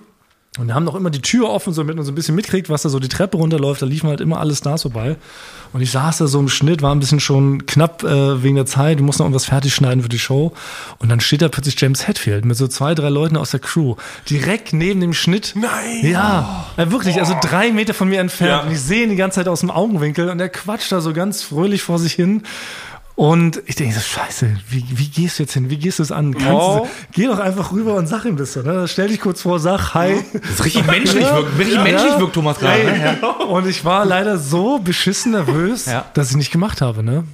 [0.59, 2.69] Und wir haben noch immer die Tür offen, so damit man so ein bisschen mitkriegt,
[2.69, 3.81] was da so die Treppe runterläuft.
[3.81, 5.15] Da liefen halt immer alle Stars vorbei.
[5.73, 8.67] Und ich saß da so im Schnitt, war ein bisschen schon knapp äh, wegen der
[8.67, 8.99] Zeit.
[8.99, 10.53] Wir mussten noch irgendwas fertig schneiden für die Show.
[10.99, 13.95] Und dann steht da plötzlich James Hetfield mit so zwei, drei Leuten aus der Crew.
[14.29, 15.53] Direkt neben dem Schnitt.
[15.55, 16.01] Nein!
[16.03, 18.51] Ja, äh, wirklich, also drei Meter von mir entfernt.
[18.51, 18.59] Ja.
[18.61, 21.13] Und ich sehe ihn die ganze Zeit aus dem Augenwinkel und er quatscht da so
[21.13, 22.43] ganz fröhlich vor sich hin.
[23.15, 25.69] Und ich denke so, scheiße, wie, wie gehst du jetzt hin?
[25.69, 26.35] Wie gehst du es an?
[26.49, 26.79] Oh.
[26.83, 28.61] du, geh doch einfach rüber und sag ihm das so.
[28.63, 28.87] Ne?
[28.87, 30.15] Stell dich kurz vor, sag hi.
[30.33, 32.83] Das ist richtig menschlich, wirkt, richtig menschlich wirkt Thomas gerade.
[32.83, 33.19] ne?
[33.47, 36.05] Und ich war leider so beschissen nervös, Ja.
[36.15, 37.03] dass ich nicht gemacht habe.
[37.03, 37.25] Ne?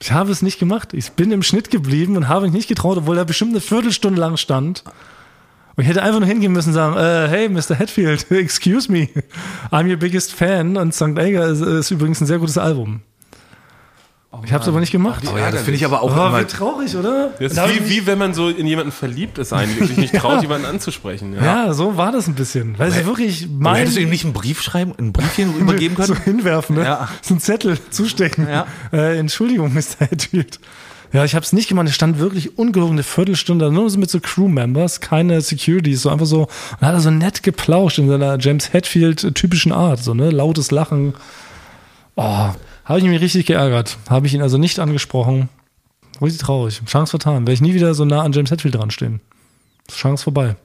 [0.00, 0.94] Ich habe es nicht gemacht.
[0.94, 4.20] Ich bin im Schnitt geblieben und habe mich nicht getraut, obwohl er bestimmt eine Viertelstunde
[4.20, 4.84] lang stand.
[5.76, 7.76] Und ich hätte einfach nur hingehen müssen und sagen, äh, hey, Mr.
[7.76, 9.08] Hatfield, excuse me,
[9.72, 11.02] I'm your biggest fan und St.
[11.18, 13.00] Anger ist, ist übrigens ein sehr gutes Album.
[14.44, 15.22] Ich habe es aber nicht gemacht.
[15.32, 16.40] Oh ja, das finde ich aber auch Oh, immer.
[16.40, 17.30] wie traurig, oder?
[17.38, 20.14] Das ist ich wie, wie wenn man so in jemanden verliebt ist eigentlich, sich nicht
[20.16, 21.34] traut, jemanden anzusprechen.
[21.34, 21.66] Ja.
[21.66, 22.78] ja, so war das ein bisschen.
[22.78, 26.14] Weil es wirklich mein hättest du ihm nicht einen Brief schreiben, ein Briefchen übergeben so
[26.14, 26.24] können?
[26.24, 26.84] hinwerfen, ne?
[26.84, 27.08] Ja.
[27.22, 28.48] So einen Zettel zustecken.
[28.48, 28.66] Ja.
[28.92, 30.08] Äh, Entschuldigung, Mr.
[30.10, 30.58] Hatfield.
[31.12, 31.86] Ja, ich habe es nicht gemacht.
[31.88, 36.26] Es stand wirklich ungelogen eine Viertelstunde, nur so mit so Crew-Members, keine Securities, so einfach
[36.26, 36.40] so.
[36.42, 36.48] Und
[36.80, 40.30] dann hat er so nett geplauscht in seiner James Hatfield-typischen Art, so, ne?
[40.30, 41.14] Lautes Lachen.
[42.16, 42.48] Oh,
[42.84, 43.98] habe ich mich richtig geärgert.
[44.08, 45.48] Habe ich ihn also nicht angesprochen.
[46.20, 46.82] Richtig traurig.
[46.86, 47.42] Chance vertan.
[47.42, 49.20] Werde ich nie wieder so nah an James Hatfield dran stehen.
[49.90, 50.56] Chance vorbei.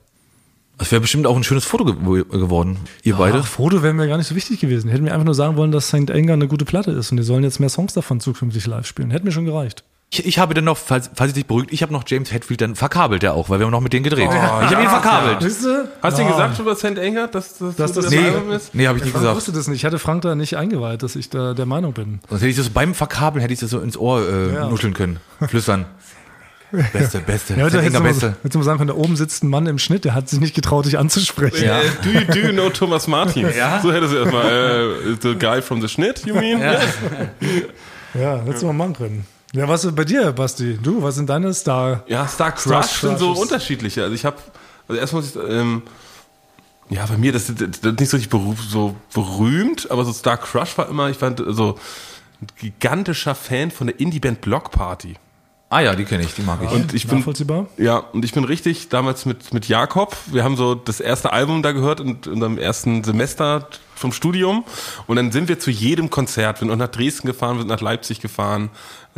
[0.78, 3.40] Das wäre bestimmt auch ein schönes Foto ge geworden, ihr beide.
[3.40, 4.90] Ach, Foto wäre mir gar nicht so wichtig gewesen.
[4.90, 6.10] Hätten mir einfach nur sagen wollen, dass St.
[6.10, 9.12] Anger eine gute Platte ist und die sollen jetzt mehr Songs davon zukünftig live spielen.
[9.12, 9.84] Hätte mir schon gereicht.
[10.12, 12.62] Ich, ich habe dann noch, falls, falls ich dich beruhigt, ich habe noch James Hetfield
[12.62, 14.28] dann verkabelt ja auch, weil wir haben noch mit denen gedreht.
[14.32, 15.40] ich habe ihn verkabelt.
[15.42, 15.88] Ihr?
[16.02, 16.32] Hast du ihm Ah.
[16.32, 16.98] gesagt über St.
[16.98, 18.26] Anger, dass, dass, Dass du das das nee.
[18.28, 18.74] Album ist?
[18.74, 19.36] Nee, habe ich nicht Ich gesagt.
[19.36, 19.78] wusste das nicht.
[19.78, 22.20] Ich hatte Frank da nicht eingeweiht, dass ich da der Meinung bin.
[22.28, 24.68] Sonst hätte ich das beim Verkabeln, hätte ich das so ins Ohr äh, Ja.
[24.70, 25.20] nuscheln können.
[25.48, 25.86] Flüstern.
[26.72, 27.54] Beste, beste.
[27.54, 27.76] Ja, St.
[27.76, 28.36] heute hätte Anger man, beste.
[28.44, 30.56] hätte man sagen können, da oben sitzt ein Mann im Schnitt, der hat sich nicht
[30.56, 31.66] getraut, dich anzusprechen.
[31.66, 31.80] Ja.
[31.82, 33.48] Äh, do, you, do you know Thomas Martin?
[33.56, 33.80] Ja.
[33.82, 36.60] So hättest du erstmal, äh, the guy from the Schnitt, you mean?
[36.60, 36.80] Ja.
[38.20, 39.26] Ja, hättest du mal machen können.
[39.54, 40.78] Ja, was ist bei dir, Basti?
[40.82, 42.04] Du, was sind deine Star?
[42.08, 44.04] Ja, Star Star Crush sind so unterschiedliche.
[44.04, 44.38] Also ich habe,
[44.88, 45.82] also erstmal muss ich, ähm,
[46.90, 50.14] ja, bei mir, das, das, das ist nicht so richtig beruf, so berühmt, aber so
[50.14, 51.80] Star Crush war immer, ich fand so
[52.42, 55.16] ein gigantischer Fan von der Indie-Band Block Party.
[55.72, 56.72] Ah ja, die kenne ich, die mag ich.
[56.72, 57.68] Und ich bin, Nachvollziehbar?
[57.78, 61.62] ja, und ich bin richtig damals mit, mit Jakob, wir haben so das erste Album
[61.62, 64.64] da gehört in, in unserem ersten Semester vom Studium
[65.06, 67.68] und dann sind wir zu jedem Konzert, wir sind auch nach Dresden gefahren, wir sind
[67.68, 68.72] nach Leipzig gefahren,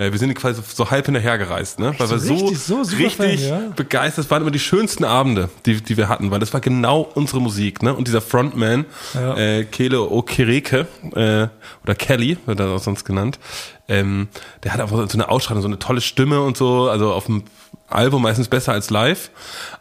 [0.10, 1.94] wir sind quasi so halb hinterher gereist, ne?
[1.98, 3.62] weil wir so, richtig, so richtig Fan, ja.
[3.76, 7.42] begeistert, waren immer die schönsten Abende, die, die wir hatten, weil das war genau unsere
[7.42, 7.94] Musik, ne?
[7.94, 9.36] Und dieser Frontman, Ja.
[9.38, 11.48] äh, Kele Okereke, äh,
[11.84, 13.38] oder Kelly, wird er auch sonst genannt,
[13.88, 14.30] ähm,
[14.64, 17.44] der hat einfach so eine Ausstrahlung, so eine tolle Stimme und so, also auf dem
[17.90, 19.30] Album meistens besser als live.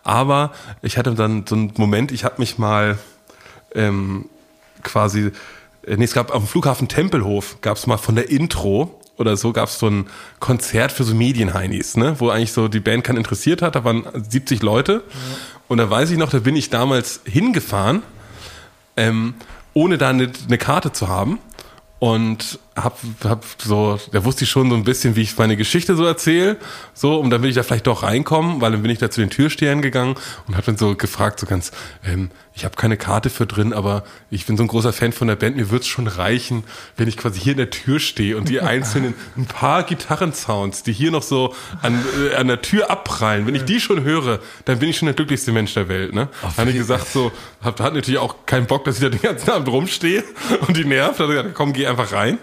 [0.03, 0.53] Aber
[0.83, 2.99] ich hatte dann so einen Moment, ich habe mich mal
[3.75, 4.27] ähm,
[4.83, 5.31] quasi,
[5.87, 9.53] äh, nee, es gab am Flughafen Tempelhof, gab es mal von der Intro oder so,
[9.53, 10.07] gab es so ein
[10.39, 14.05] Konzert für so Medienheinis, ne, wo eigentlich so die Band keinen interessiert hat, da waren
[14.15, 15.03] 70 Leute.
[15.69, 18.03] Und da weiß ich noch, da bin ich damals hingefahren,
[18.97, 19.35] ähm,
[19.73, 21.39] ohne da eine, eine Karte zu haben.
[22.01, 25.97] Und hab, hab so, da wusste ich schon so ein bisschen, wie ich meine Geschichte
[25.97, 26.57] so erzähle.
[26.95, 29.21] So, und dann will ich da vielleicht doch reinkommen, weil dann bin ich da zu
[29.21, 30.17] den Türstehern gegangen
[30.47, 31.73] und habe dann so gefragt, so ganz,
[32.05, 35.29] ähm, ich habe keine Karte für drin, aber ich bin so ein großer Fan von
[35.29, 36.65] der Band, mir wird's schon reichen,
[36.97, 40.93] wenn ich quasi hier in der Tür stehe und die einzelnen, ein paar Gitarrensounds, die
[40.93, 44.79] hier noch so an, äh, an der Tür abprallen, wenn ich die schon höre, dann
[44.79, 46.29] bin ich schon der glücklichste Mensch der Welt, ne?
[46.43, 49.23] Dann habe ich gesagt so, hab, hat natürlich auch keinen Bock, dass ich da den
[49.23, 50.25] ganzen Abend rumstehe
[50.67, 51.21] und die nervt.
[51.21, 52.39] Hat gesagt, komm, geh einfach rein.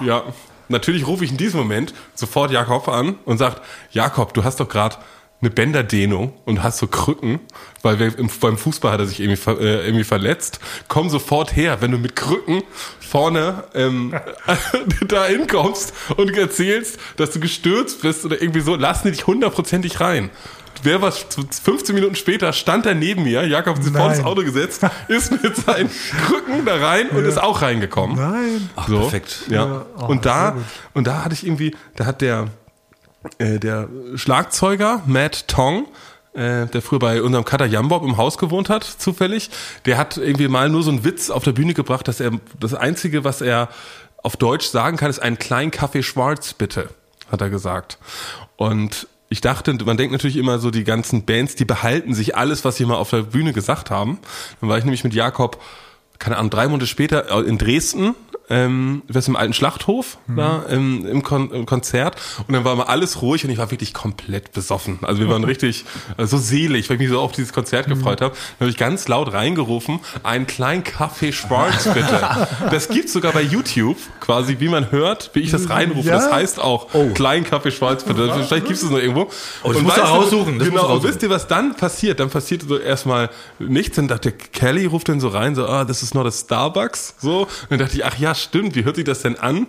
[0.00, 0.24] Ja,
[0.68, 4.68] natürlich rufe ich in diesem Moment sofort Jakob an und sagt, Jakob, du hast doch
[4.68, 4.96] gerade
[5.42, 7.40] eine Bänderdehnung und hast so Krücken,
[7.82, 10.60] weil wir im, beim Fußball hat er sich irgendwie, ver- äh, irgendwie verletzt.
[10.88, 12.62] Komm sofort her, wenn du mit Krücken
[13.00, 14.14] vorne ähm,
[15.08, 20.00] da hinkommst und erzählst, dass du gestürzt bist oder irgendwie so, lassen die dich hundertprozentig
[20.00, 20.30] rein.
[20.82, 21.26] Wer was
[21.62, 25.30] 15 Minuten später stand er neben mir, Jakob hat sich vor das Auto gesetzt, ist
[25.42, 25.90] mit seinen
[26.26, 28.16] Krücken da rein und ist auch reingekommen.
[28.16, 28.70] Nein.
[28.76, 29.00] Ach, So.
[29.00, 29.42] perfekt.
[29.48, 29.66] Ja.
[29.66, 30.56] Ja, oh, und da
[30.94, 32.48] und da hatte ich irgendwie, da hat der
[33.38, 35.86] äh, der Schlagzeuger Matt Tong,
[36.32, 39.50] äh, der früher bei unserem Cutter Jambob im Haus gewohnt hat, zufällig,
[39.84, 42.74] der hat irgendwie mal nur so einen Witz auf der Bühne gebracht, dass er das
[42.74, 43.68] einzige, was er
[44.22, 46.90] auf Deutsch sagen kann, ist einen kleinen Kaffee schwarz bitte,
[47.30, 47.98] hat er gesagt.
[48.56, 52.64] Und ich dachte, man denkt natürlich immer so, die ganzen Bands, die behalten sich alles,
[52.64, 54.18] was sie mal auf der Bühne gesagt haben.
[54.60, 55.62] Dann war ich nämlich mit Jakob,
[56.18, 58.14] keine Ahnung, drei Monate später äh, in Dresden,
[58.50, 62.74] ähm, wir sind im alten Schlachthof da im, im, Kon im Konzert und dann war
[62.76, 64.98] mal alles ruhig und ich war wirklich komplett besoffen.
[65.02, 65.84] Also wir waren richtig
[66.16, 68.34] äh, so selig, weil ich mich so auf dieses Konzert gefreut habe.
[68.34, 72.48] Dann habe ich ganz laut reingerufen, einen kleinen Kaffee schwarz bitte.
[72.70, 76.08] das gibt's sogar bei YouTube, quasi wie man hört, wie ich das reinrufe.
[76.08, 76.16] Ja?
[76.16, 78.32] Das heißt auch kleinen Kaffee schwarz bitte.
[78.46, 79.30] Vielleicht gibt's es noch irgendwo.
[79.62, 81.08] Oh, das Und musst du raussuchen, das genau, und raussuchen.
[81.08, 82.20] wisst ihr, was dann passiert?
[82.20, 83.96] Dann passiert so erstmal nichts.
[83.96, 87.14] Dann dachte Kelly ruft dann so rein, so, ah, das ist nur das Starbucks.
[87.20, 87.42] So.
[87.42, 89.66] Und dann dachte ich, ach ja, stimmt, wie hört sich das denn an?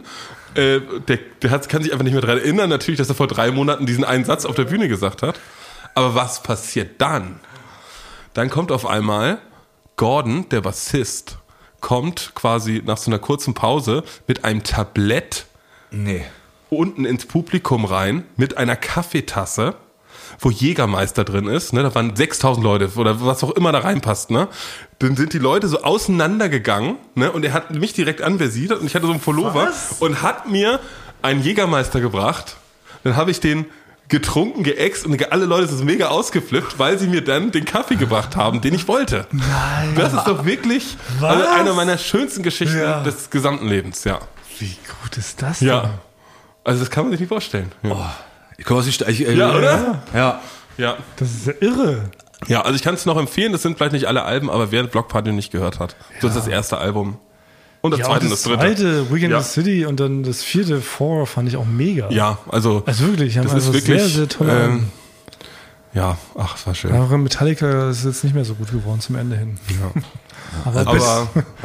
[0.55, 3.27] Äh, der der hat, kann sich einfach nicht mehr daran erinnern, natürlich, dass er vor
[3.27, 5.39] drei Monaten diesen einen Satz auf der Bühne gesagt hat.
[5.95, 7.39] Aber was passiert dann?
[8.33, 9.39] Dann kommt auf einmal
[9.97, 11.37] Gordon, der Bassist,
[11.79, 15.45] kommt quasi nach so einer kurzen Pause mit einem Tablett
[15.91, 16.23] Nee.
[16.69, 19.75] unten ins Publikum rein mit einer Kaffeetasse,
[20.39, 21.73] wo Jägermeister drin ist.
[21.73, 21.83] Ne?
[21.83, 24.31] Da waren 6000 Leute oder was auch immer da reinpasst.
[24.31, 24.47] Ne?
[24.99, 27.31] Dann sind die Leute so auseinandergegangen ne?
[27.31, 30.79] und er hat mich direkt anversiert und ich hatte so einen Pullover und hat mir
[31.21, 32.57] einen Jägermeister gebracht.
[33.03, 33.65] Dann habe ich den
[34.11, 38.35] getrunken, geäxt und alle Leute sind mega ausgeflippt, weil sie mir dann den Kaffee gebracht
[38.35, 39.25] haben, den ich wollte.
[39.31, 39.95] Nein.
[39.95, 41.47] Das ist doch wirklich also Was?
[41.47, 43.01] eine meiner schönsten Geschichten Ja.
[43.01, 44.19] des gesamten Lebens, ja.
[44.59, 45.69] Wie gut ist das denn?
[45.69, 45.89] Ja.
[46.63, 47.71] Also das kann man sich nicht vorstellen.
[47.83, 48.13] Ja.
[48.61, 50.03] Ich komme aus die Sta- ich, äh, Ja, oder?
[50.13, 50.39] Ja.
[50.77, 50.97] Ja.
[51.15, 52.11] Das ist ja irre.
[52.47, 54.83] Ja, also ich kann es noch empfehlen, das sind vielleicht nicht alle Alben, aber wer
[54.83, 57.17] Blockparty nicht gehört hat, das ist das erste Album.
[57.81, 58.75] Und das Ja, zweite und und das das dritte.
[58.75, 59.37] zweite, Weekend Ja.
[59.39, 62.07] in the City und dann das vierte, Four, fand ich auch mega.
[62.11, 64.83] Ja, also, Also wirklich, haben das also ist wirklich, sehr, sehr tolle ähm,
[65.95, 66.93] ja, ach, es war schön.
[66.93, 69.57] Aber Metallica ist jetzt nicht mehr so gut geworden zum Ende hin.
[70.65, 71.03] Aber, Aber bis,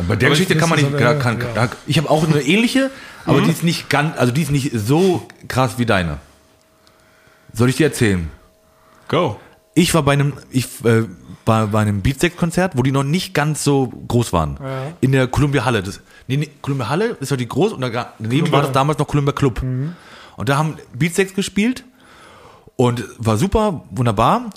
[0.08, 0.90] Bei der Aber Geschichte ich kann man nicht.
[0.90, 1.68] so, kann, ja.
[1.86, 2.90] ich habe auch eine ähnliche,
[3.26, 6.18] aber die ist nicht ganz, also die ist nicht so krass wie deine.
[7.56, 8.30] Soll ich dir erzählen?
[9.08, 9.40] Go.
[9.74, 11.04] Ich war bei einem, ich äh,
[11.46, 14.58] war bei einem Beatsex-Konzert, wo die noch nicht ganz so groß waren.
[15.00, 15.82] In der Columbia Halle.
[15.82, 18.98] Das, nee, nee, Columbia Halle ist ja die groß und da, daneben war das damals
[18.98, 19.62] noch Columbia Club.
[19.62, 21.84] Und da haben Beatsex gespielt
[22.76, 24.50] und war super, wunderbar.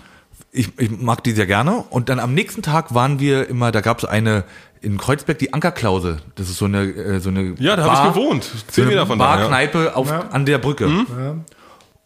[0.51, 1.83] Ich, ich mag die sehr gerne.
[1.89, 4.43] Und dann am nächsten Tag waren wir immer, da gab es eine
[4.81, 6.17] in Kreuzberg, die Ankerklause.
[6.35, 8.43] Das ist so eine, äh, so eine Ja, da habe ich gewohnt.
[8.43, 9.25] so Zehn eine Meter von da.
[9.25, 9.35] Ja.
[9.35, 9.39] Mhm.
[9.41, 11.05] Barkneipe auf, an der Brücke.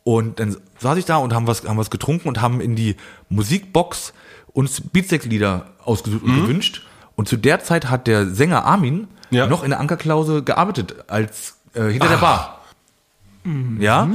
[0.03, 2.95] Und dann saß ich da und haben was, haben was getrunken und haben in die
[3.29, 4.13] Musikbox
[4.53, 6.85] uns Beatsex-Lieder ausgesucht und gewünscht.
[7.15, 9.37] Und zu der Zeit hat der Sänger Armin Mhm.
[9.37, 9.47] Ja.
[9.47, 12.59] noch in der Ankerklause gearbeitet, als äh, hinter der Bar.
[13.79, 14.07] Ja.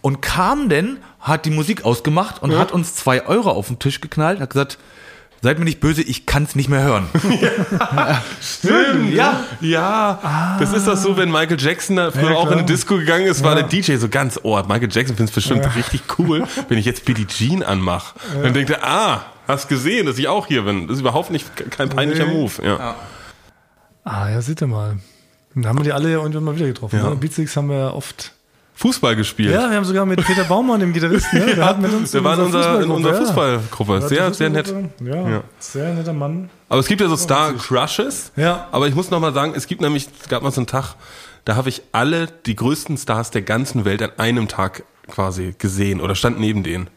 [0.00, 4.00] Und kam denn, hat die Musik ausgemacht und hat uns zwei Euro auf den Tisch
[4.00, 4.78] geknallt, hat gesagt,
[5.44, 7.06] seid mir nicht böse, ich kann's nicht mehr hören.
[8.40, 9.12] Stimmt.
[9.12, 9.44] Ja.
[9.60, 12.96] Ja, das ist doch so, wenn Michael Jackson da früher Ja, auch in eine Disco
[12.96, 16.44] gegangen ist, war der DJ so ganz, oh, Michael Jackson findet es bestimmt richtig cool,
[16.68, 18.14] wenn ich jetzt Billie Jean anmache.
[18.42, 20.86] Dann denkt er, ah, hast gesehen, dass ich auch hier bin.
[20.88, 22.32] Das ist überhaupt nicht kein peinlicher Nee.
[22.34, 22.52] Move.
[22.64, 22.96] Ja.
[24.04, 24.96] ah, ja, seht ihr mal.
[25.54, 26.98] Dann haben wir die alle irgendwann mal wieder getroffen.
[26.98, 27.10] Ja.
[27.10, 27.16] Ne?
[27.16, 28.32] Beatsticks haben wir oft.
[28.76, 29.52] Fußball gespielt.
[29.52, 31.54] Ja, wir haben sogar mit Peter Baumann, dem Gitarristen, ne?
[31.54, 33.92] der hat mit uns Der war in unserer, in unserer Fußballgruppe.
[33.94, 34.00] Ja.
[34.08, 34.74] Sehr, sehr nett.
[35.00, 35.42] Ja, Ja.
[35.60, 36.50] sehr netter Mann.
[36.68, 38.32] Aber es gibt ja so Star Crushes.
[38.36, 38.66] Ja.
[38.72, 40.96] Aber ich muss noch mal sagen, es gibt nämlich, es gab mal so einen Tag,
[41.44, 46.00] da habe ich alle die größten Stars der ganzen Welt an einem Tag quasi gesehen
[46.00, 46.88] oder stand neben denen.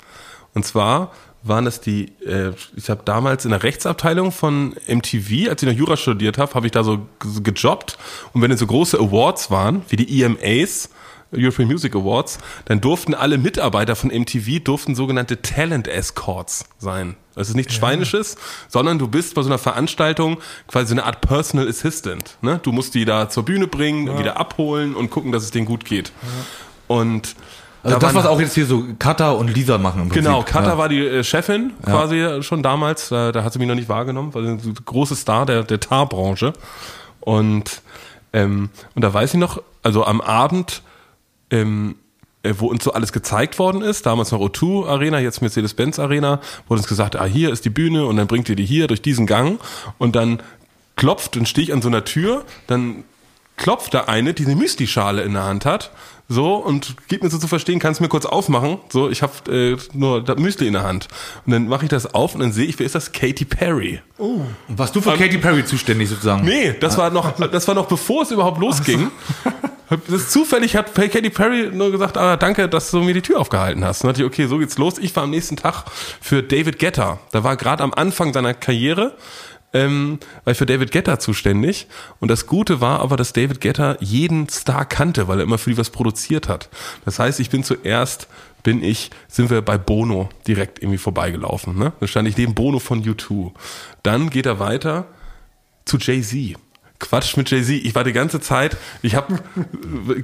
[0.56, 1.12] Und zwar
[1.44, 5.76] waren das die, äh, ich habe damals in der Rechtsabteilung von MTV, als ich noch
[5.78, 7.98] Jura studiert habe, habe ich da so, so gejobbt.
[8.34, 10.90] Und wenn es so große Awards waren, wie die EMAs,
[11.34, 17.16] European Music Awards, dann durften alle Mitarbeiter von MTV durften sogenannte Talent Escorts sein.
[17.36, 18.36] Das ist nichts Schweinisches,
[18.68, 20.38] sondern du bist bei so einer Veranstaltung
[20.68, 22.38] quasi so eine Art Personal Assistant.
[22.42, 22.60] Ne?
[22.64, 25.68] Du musst die da zur Bühne bringen, und wieder abholen und gucken, dass es denen
[25.68, 26.12] gut geht.
[26.88, 27.36] Und
[27.84, 30.24] Also da das, was auch jetzt hier so Kata und Lisa machen im Prinzip.
[30.24, 30.78] Genau, Katha ja.
[30.78, 33.10] war die äh, Chefin quasi schon damals.
[33.10, 35.80] Da, da hat sie mich noch nicht wahrgenommen, weil sie ein großer Star der, der
[35.80, 36.54] Tarbranche.
[37.20, 37.82] Und,
[38.34, 40.82] ähm, und da weiß ich noch, also am Abend
[41.52, 41.96] ähm,
[42.44, 46.40] äh, wo uns so alles gezeigt worden ist, damals noch O2 Arena, jetzt Mercedes-Benz Arena,
[46.68, 49.02] wurde uns gesagt, ah, hier ist die Bühne und dann bringt ihr die hier durch
[49.02, 49.60] diesen Gang.
[49.98, 50.42] Und dann
[50.96, 53.04] klopft und stehe ich an so einer Tür, dann
[53.58, 55.92] klopft da eine, die eine Müsli-Schale in der Hand hat,
[56.30, 59.52] so und gibt mir so zu verstehen, kannst du mir kurz aufmachen, so ich habe
[59.52, 61.08] äh, nur das Müsli in der Hand.
[61.46, 63.12] Und dann mache ich das auf und dann sehe ich, wer ist das?
[63.12, 64.02] Katy Perry.
[64.68, 66.46] Und warst du für Katy Perry zuständig sozusagen?
[66.46, 69.10] Nee, das war noch, das war noch bevor es überhaupt losging.
[69.90, 73.86] Das zufällig hat Katy Perry nur gesagt, ah, danke, dass du mir die Tür aufgehalten
[73.86, 74.02] hast.
[74.02, 74.98] Und dann dachte ich, okay, so geht's los.
[74.98, 75.86] Ich war am nächsten Tag
[76.20, 77.20] für David Guetta.
[77.32, 79.16] Da war gerade am Anfang seiner Karriere,
[79.74, 81.88] ähm, war ich für David Guetta zuständig.
[82.20, 85.70] Und das Gute war aber, dass David Guetta jeden Star kannte, weil er immer für
[85.70, 86.70] die was produziert hat.
[87.06, 88.28] Das heißt, ich bin zuerst
[88.64, 91.78] bin ich, sind wir bei Bono direkt irgendwie vorbeigelaufen.
[91.78, 91.94] Ne?
[92.02, 93.52] Da stand ich neben Bono von U2.
[94.04, 95.08] Dann geht er weiter
[95.86, 96.58] zu Jay-Z.
[97.00, 97.86] Quatsch mit Jay-Z.
[97.86, 99.40] Ich war die ganze Zeit, ich habe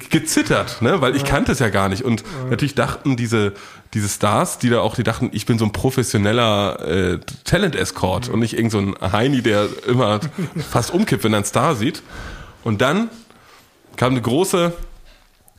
[0.10, 2.04] gezittert, ne, weil ich kannte es ja gar nicht.
[2.04, 3.54] Und natürlich dachten diese,
[3.94, 8.40] diese Stars, die da auch, die dachten, ich bin so ein professioneller äh, Talent-Escort und
[8.40, 10.20] nicht irgend so ein Heini, der immer
[10.70, 12.02] fast umkippt, wenn er einen Star sieht.
[12.64, 13.10] Und dann
[13.96, 14.74] kam eine große,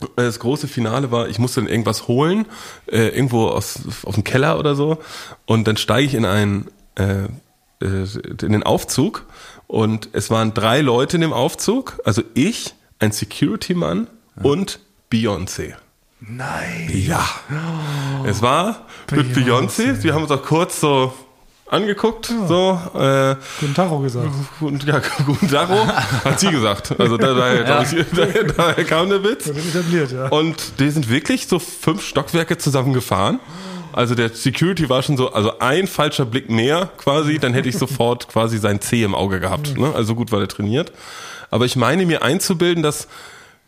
[0.01, 2.45] äh, das große Finale war, ich musste dann irgendwas holen,
[2.87, 4.97] äh, irgendwo aus, aus dem Keller oder so.
[5.45, 7.23] Und dann steige ich in einen, äh,
[7.81, 8.05] äh,
[8.41, 9.25] in den Aufzug
[9.67, 14.07] und es waren drei Leute in dem Aufzug, also ich, ein Security-Mann
[14.41, 14.79] und
[15.11, 15.73] Beyoncé.
[16.19, 16.89] Nein.
[16.91, 17.23] Ja.
[18.25, 20.01] Es war mit Beyoncé.
[20.01, 21.13] Wir haben uns auch kurz so
[21.67, 22.79] angeguckt, so.
[22.95, 24.29] Äh, Guten auch gesagt.
[24.59, 25.69] und, ja, guten Tag,
[26.23, 26.99] hat sie gesagt.
[26.99, 29.47] Also da, daher, glaub ich, daher, daher kam der Witz.
[29.47, 30.27] Etabliert, ja.
[30.27, 33.39] Und die sind wirklich so fünf Stockwerke zusammen gefahren.
[33.95, 37.77] Also der Security war schon so, also ein falscher Blick mehr quasi, dann hätte ich
[37.79, 39.77] sofort quasi sein C im Auge gehabt.
[39.77, 39.93] Ne?
[39.95, 40.91] Also gut war er trainiert.
[41.49, 43.07] Aber ich meine mir einzubilden, dass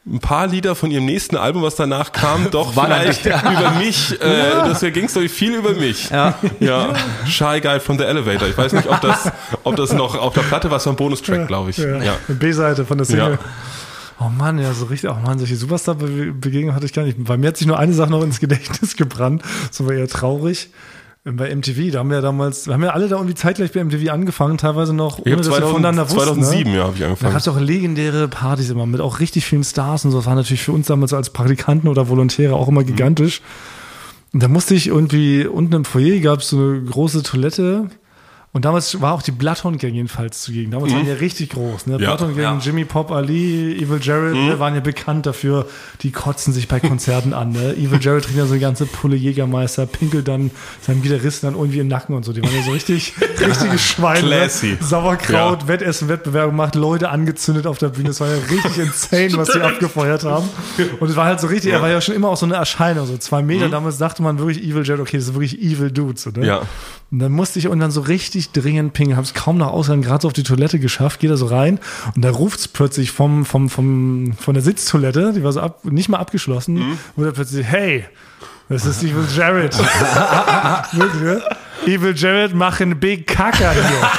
[0.06, 4.22] ein paar Lieder von ihrem nächsten Album, was danach kam, doch War vielleicht über mich,
[4.22, 6.10] äh, das ging es viel über mich.
[6.10, 6.34] Ja.
[6.60, 6.94] ja.
[7.26, 8.50] Shy Guy from the Elevator.
[8.50, 9.32] Ich weiß nicht, ob das,
[9.64, 11.78] ob das noch auf der Platte war, so ein Bonustrack, glaube ich.
[11.78, 12.04] Ja.
[12.04, 12.18] Ja.
[12.28, 13.40] B-Seite von der Single.
[14.20, 17.24] Oh Mann, ja, so richtig, oh Mann, solche Superstar-Begegnungen hatte ich gar nicht.
[17.24, 19.44] Bei mir hat sich nur eine Sache noch ins Gedächtnis gebrannt.
[19.68, 20.70] Das war eher traurig.
[21.24, 23.84] Bei MTV, da haben wir ja damals, wir haben ja alle da irgendwie zeitgleich bei
[23.84, 26.20] MTV angefangen, teilweise noch, ohne dass wir 2000, voneinander wussten.
[26.20, 26.78] 2007 ne?
[26.78, 27.32] ja, habe ich Da angefangen.
[27.34, 30.18] gab es auch legendäre Partys immer mit auch richtig vielen Stars und so.
[30.20, 33.42] Das war natürlich für uns damals als Praktikanten oder Volontäre auch immer gigantisch.
[34.32, 37.90] Und da musste ich irgendwie, unten im Foyer gab es so eine große Toilette.
[38.58, 40.72] Und damals war auch die Bloodhound Gang jedenfalls zugegen.
[40.72, 41.86] Damals waren die ja richtig groß.
[41.86, 42.00] Ne?
[42.00, 42.16] Ja.
[42.16, 45.68] Bloodhound Gang, Jimmy Pop, Ali, Evil Jared ne, waren ja bekannt dafür.
[46.02, 47.52] Die kotzen sich bei Konzerten an.
[47.52, 47.76] Ne?
[47.76, 50.50] Evil Jared trinkt ja so eine ganze Pulle Jägermeister, pinkelt dann
[50.82, 52.34] seinem Gitarristen dann irgendwie im Nacken und so.
[52.34, 54.28] Die waren ja so richtig, richtige Schweine.
[54.28, 54.70] Classy.
[54.72, 54.78] Ne?
[54.82, 58.10] Sauerkraut, Wettessen, Wettbewerb gemacht, Leute angezündet auf der Bühne.
[58.10, 60.50] Es war ja richtig insane, was die abgefeuert haben.
[61.00, 63.06] Und es war halt so richtig, er war ja schon immer auch so eine Erscheinung,
[63.06, 63.70] so zwei Meter.
[63.70, 66.20] Damals dachte man wirklich Evil Jared, okay, das ist wirklich Evil Dude.
[66.20, 66.44] So, ne?
[66.44, 66.62] Ja.
[67.12, 70.22] Und dann musste ich irgendwann so richtig dringend pingen, habe es kaum nach Ausgang gerade
[70.22, 71.80] so auf die Toilette geschafft, gehe da so rein
[72.16, 76.10] und da ruft's plötzlich vom, vom, vom, von der Sitztoilette, die war so ab, nicht
[76.10, 76.98] mal abgeschlossen, Mhm.
[77.16, 78.06] wurde plötzlich, hey,
[78.70, 79.78] das ist Evil Jared.
[80.92, 81.42] Wirklich, ne?
[81.86, 84.10] Evil Jared machen Big Kacker hier.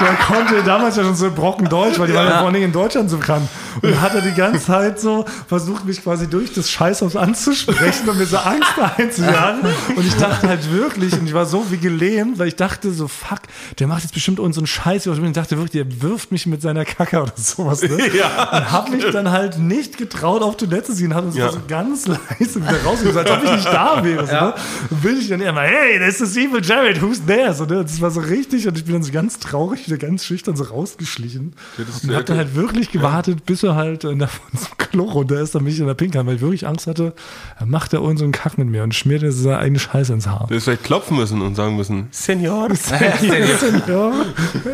[0.00, 2.66] Der konnte damals ja schon so brocken Deutsch, weil die waren ja vor allen Dingen
[2.66, 3.48] in Deutschland so bekannt.
[3.80, 8.08] Und dann hat er die ganze Zeit so versucht, mich quasi durch das Scheißhaus anzusprechen
[8.08, 9.60] und mir so Angst einzujagen.
[9.96, 13.08] Und ich dachte halt wirklich, und ich war so wie gelähmt, weil ich dachte so,
[13.08, 13.40] fuck,
[13.78, 15.06] der macht jetzt bestimmt einen Scheiß.
[15.06, 17.82] Und ich dachte wirklich, der wirft mich mit seiner Kacke oder sowas.
[17.82, 17.98] Ne?
[18.18, 18.50] Ja.
[18.58, 21.52] Und hab mich dann halt nicht getraut, auf Toilette zu gehen, hab uns Ja.
[21.52, 24.26] so ganz leise wieder rausgegangen, als ob ich nicht da wäre.
[24.26, 24.54] So, ne?
[24.90, 27.54] Und bin ich dann immer, hey, das ist Evil Jared, who's there?
[27.54, 27.82] So, ne?
[27.84, 30.64] Das war so richtig und ich bin dann so ganz traurig, wieder ganz schüchtern so
[30.64, 31.54] rausgeschlichen.
[32.02, 35.40] und hab dann halt wirklich gewartet, bis er halt äh, nach von zum Klo runter
[35.40, 37.12] ist, damit ich in der Pinkeln, weil ich wirklich Angst hatte,
[37.58, 40.46] er macht so einen Kack mit mir und schmiert mir seine eigene Scheiße ins Haar.
[40.48, 42.68] Du hättest vielleicht klopfen müssen und sagen müssen, Senor.
[42.90, 44.12] ja.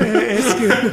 [0.00, 0.92] Äh, Eske.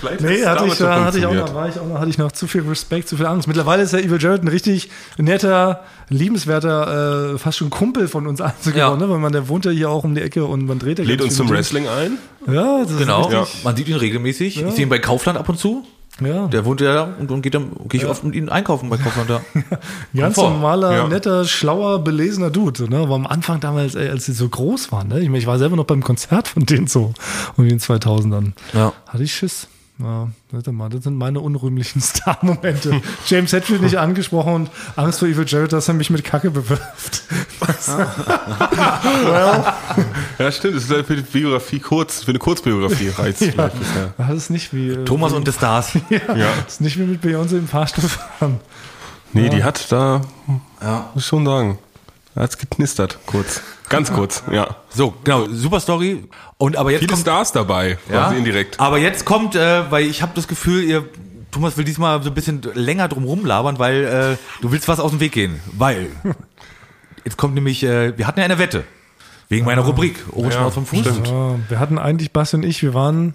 [0.00, 2.18] Vielleicht Nee, hatte ich, da hatte ich auch noch, war ich auch noch, hatte ich
[2.18, 3.48] noch zu viel Respekt, zu viel Angst.
[3.48, 8.40] Mittlerweile ist der Evil Jared ein richtig netter, liebenswerter, äh, fast schon Kumpel von uns
[8.40, 8.70] allen Ja.
[8.70, 9.10] geworden, ne?
[9.10, 11.22] weil man, der wohnt ja hier auch um die Ecke und man dreht ja Lädt
[11.22, 12.18] uns zum Wrestling ein.
[12.46, 13.49] Ja, das Genau, ist richtig.
[13.64, 14.62] Man sieht ihn regelmäßig.
[14.62, 15.84] Ich sehe ihn bei Kaufland ab und zu.
[16.22, 16.48] Ja.
[16.48, 18.98] Der wohnt ja da und, und geht dann, gehe ich oft mit ihm einkaufen bei
[18.98, 19.40] Kaufland da.
[20.14, 21.08] Ganz normaler, Ja.
[21.08, 22.90] netter, schlauer, belesener Dude.
[22.90, 22.98] Ne?
[22.98, 25.20] Aber am Anfang damals, ey, als sie so groß waren, ne?
[25.20, 27.14] ich, meine, ich war selber noch beim Konzert von denen so,
[27.56, 28.52] um den 2000ern.
[28.74, 28.92] Ja.
[29.06, 29.66] Hatte ich Schiss.
[30.02, 33.02] Ja, warte mal, das sind meine unrühmlichen Star-Momente.
[33.26, 37.22] James Hetfield nicht angesprochen und Angst vor Evil Jared, dass er mich mit Kacke bewirft.
[39.24, 39.64] well,
[40.38, 40.76] Ja, stimmt.
[40.76, 43.42] Das ist halt für die Biografie kurz, für eine Kurzbiografie reizt.
[43.42, 43.70] ja.
[44.16, 45.92] Das ist nicht wie, äh, Thomas und die Stars.
[46.08, 46.46] ja, Ja.
[46.64, 48.60] Das ist nicht wie mit Beyoncé im Fahrstuhl fahren.
[49.32, 50.22] Nee, die hat da,
[50.82, 51.10] Ja.
[51.14, 51.78] muss ich schon sagen.
[52.36, 53.60] Hat's geknistert, kurz.
[53.88, 54.76] Ganz kurz, ja.
[54.88, 56.24] So, genau, super Story.
[56.58, 58.78] Und aber jetzt Viele kommt, Stars dabei, ja, indirekt.
[58.78, 61.08] Aber jetzt kommt, äh, weil ich habe das Gefühl, ihr
[61.50, 65.10] Thomas will diesmal so ein bisschen länger drum rumlabern, weil äh, du willst was aus
[65.10, 65.60] dem Weg gehen.
[65.72, 66.08] Weil
[67.24, 68.84] jetzt kommt nämlich, äh, wir hatten ja eine Wette
[69.48, 71.04] wegen meiner Rubrik Ohrenschmaus vom Fuß.
[71.06, 73.34] Ja, wir hatten eigentlich, Basti und ich, wir waren,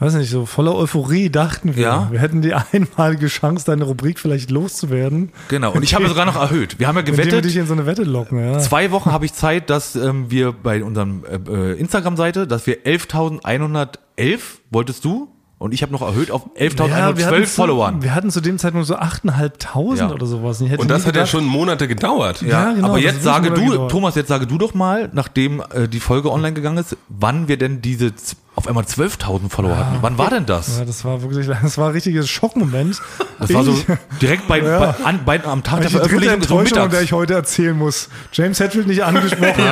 [0.00, 1.82] weiß nicht, so voller Euphorie dachten wir.
[1.82, 2.08] Ja.
[2.10, 5.30] Wir hätten die einmalige Chance, deine Rubrik vielleicht loszuwerden.
[5.48, 5.72] Genau.
[5.72, 6.78] Und ich habe sogar noch erhöht.
[6.78, 7.44] Wir haben ja Indem wir gewettet.
[7.44, 8.58] dich in so eine Wette locken, ja.
[8.58, 12.84] Zwei Wochen habe ich Zeit, dass ähm, wir bei unserem äh, äh, Instagram-Seite, dass wir
[12.84, 14.38] 11.111
[14.70, 15.28] wolltest du
[15.60, 17.96] und ich habe noch erhöht auf 11.112 hatten Followern.
[17.98, 20.10] Zu, wir hatten zu dem Zeitpunkt so 8.500 Ja.
[20.10, 20.58] oder sowas.
[20.62, 22.40] Ich hätte Und das hat ja schon Monate gedauert.
[22.40, 23.90] Ja, genau, aber jetzt sage du, gedauert.
[23.90, 27.58] Thomas, jetzt sage du doch mal, nachdem äh, die Folge online gegangen ist, wann wir
[27.58, 28.12] denn diese
[28.56, 29.98] auf einmal 12.000 Follower hatten.
[30.00, 30.78] Wann war denn das?
[30.78, 33.00] Ja, das war wirklich, das war ein richtiges Schockmoment.
[33.38, 33.78] Das war so
[34.20, 34.78] direkt bei, Ja.
[34.98, 37.12] bei, an, bei am Tag der Veröffentlichung so Enttäuschung, von der ich mittags.
[37.12, 38.08] heute erzählen muss.
[38.32, 39.62] James Hetfield nicht angesprochen,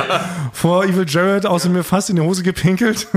[0.53, 3.07] vor Evil Jared außer mir fast in die Hose gepinkelt.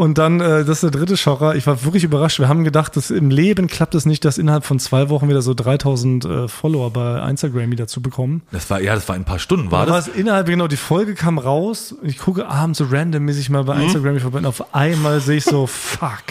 [0.00, 1.56] Und dann, äh, das ist der dritte Schocker.
[1.56, 2.38] Ich war wirklich überrascht.
[2.38, 5.42] Wir haben gedacht, dass im Leben klappt es nicht, dass innerhalb von zwei Wochen wieder
[5.42, 8.40] so 3000 äh, Follower bei Instagram wieder zu bekommen.
[8.50, 10.08] Das war, ja, das war in ein paar Stunden, war Da war das?
[10.08, 11.94] es innerhalb, genau, die Folge kam raus.
[12.02, 13.82] Ich gucke abends so randommäßig mal bei Mhm.
[13.82, 16.22] Instagram vorbei und auf einmal sehe ich so, fuck.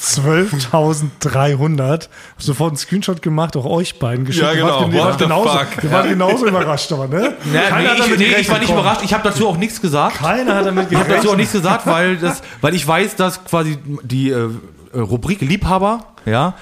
[0.00, 1.90] 12.300.
[1.90, 4.44] Hab sofort einen Screenshot gemacht, auch euch beiden geschickt.
[4.46, 4.80] Ja, Ihr genau.
[4.82, 6.02] wart- ihr wart genauso, waren Ja.
[6.06, 7.34] genauso überrascht, aber, ne?
[7.52, 9.00] Ja, Keiner nee, hat ich, damit nee, ich gerechnet, war nicht überrascht.
[9.04, 10.18] Ich habe dazu auch nichts gesagt.
[10.18, 11.36] Keiner hat damit Ich habe dazu auch gerechnet.
[11.38, 14.48] nichts gesagt, weil das, weil ich weiß, dass quasi die äh,
[14.94, 16.54] Rubrik Liebhaber, ja,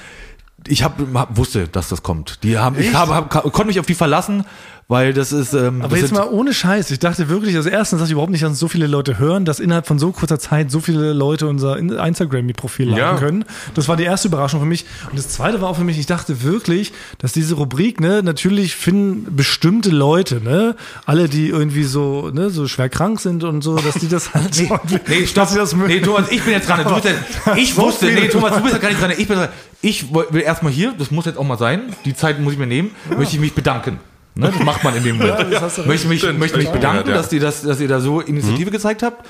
[0.68, 2.42] ich hab, hab, wusste, dass das kommt.
[2.42, 4.44] Die haben, ich habe, hab, konnte mich auf die verlassen,
[4.88, 5.52] weil das ist.
[5.52, 6.90] Ähm, Aber das jetzt mal ohne Scheiß.
[6.92, 9.58] Ich dachte wirklich, also erstens, dass ich überhaupt nicht, dass so viele Leute hören, dass
[9.58, 13.16] innerhalb von so kurzer Zeit so viele Leute unser In- Instagram-Profil laden Ja.
[13.16, 13.44] können.
[13.74, 14.84] Das war die erste Überraschung für mich.
[15.10, 18.76] Und das zweite war auch für mich, ich dachte wirklich, dass diese Rubrik, ne, natürlich
[18.76, 23.76] finden bestimmte Leute, ne, alle, die irgendwie so, ne, so schwer krank sind und so,
[23.78, 24.70] dass die das halt Nee,
[25.08, 25.44] nee, stopp.
[25.46, 26.84] dass das nee, Thomas, ich bin jetzt dran.
[26.84, 27.08] Du jetzt,
[27.56, 29.10] ich So wusste, nee, Thomas, du bist jetzt gar nicht dran.
[29.16, 29.48] Ich bin dran.
[29.82, 31.80] Ich will erstmal hier, das muss jetzt auch mal sein.
[32.04, 32.90] Die Zeit muss ich mir nehmen.
[33.16, 33.98] Möchte ich mich bedanken.
[34.36, 35.38] Ne, das macht man in dem Moment.
[35.40, 37.22] du möchte mich, Stimmt, möchte mich bedanken, Ja, ja.
[37.22, 39.26] dass ihr das, dass ihr da so Initiative gezeigt habt.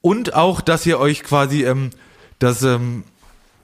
[0.00, 1.90] Und auch, dass ihr euch quasi, ähm,
[2.38, 3.02] das, ähm,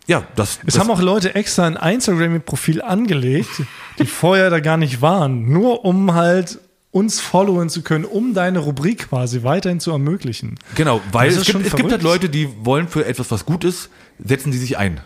[0.09, 3.63] ja, das, Es das haben auch Leute extra ein Instagram-Profil angelegt,
[4.01, 6.59] die vorher da gar nicht waren, nur um halt
[6.91, 10.57] uns followen zu können, um deine Rubrik quasi weiterhin zu ermöglichen.
[10.75, 12.03] Genau, weil es ist gibt, schon es gibt halt.
[12.03, 15.01] Leute, die wollen für etwas, was gut ist, setzen die sich ein.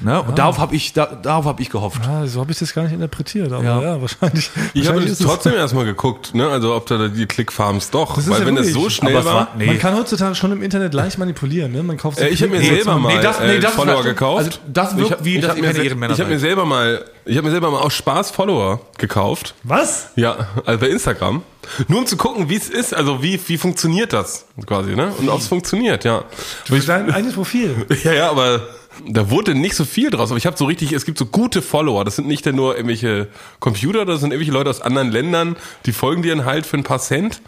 [0.00, 0.22] Ne?
[0.22, 2.00] Und darauf habe ich, da, darauf habe ich gehofft.
[2.08, 3.80] Ah, so habe ich das gar nicht interpretiert, aber Ja.
[3.82, 4.50] ja, wahrscheinlich.
[4.72, 6.48] Ich habe das trotzdem erstmal geguckt, ne?
[6.48, 8.16] Also ob da die Clickfarms doch.
[8.16, 9.34] Das Weil ja wenn das wirklich- so schnell Aber war.
[9.34, 9.66] war- nee.
[9.66, 11.82] Man kann heutzutage schon im Internet leicht manipulieren, ne?
[11.82, 14.38] Man kauft so Äh, ich habe mir selber mal äh, Follower gekauft.
[14.44, 15.70] Also das wirkt ich, wie, ich dass hab mir,
[16.10, 19.54] ich hab mir selber mal, ich habe mir selber mal aus Spaß Follower gekauft.
[19.62, 20.08] Was?
[20.16, 21.42] Ja, also bei Instagram.
[21.88, 25.12] Nur um zu gucken, wie es ist, also wie, wie funktioniert das quasi, ne?
[25.18, 26.24] Und ob es funktioniert, ja.
[26.66, 27.86] Du bist dein eigenes Profil.
[28.04, 28.60] Ja, ja, aber
[29.06, 30.30] da wurde nicht so viel draus.
[30.30, 32.04] Aber ich habe so richtig, es gibt so gute Follower.
[32.04, 33.28] Das sind nicht nur irgendwelche
[33.60, 36.84] Computer, das sind irgendwelche Leute aus anderen Ländern, die folgen dir dann halt für ein
[36.84, 37.40] paar Cent.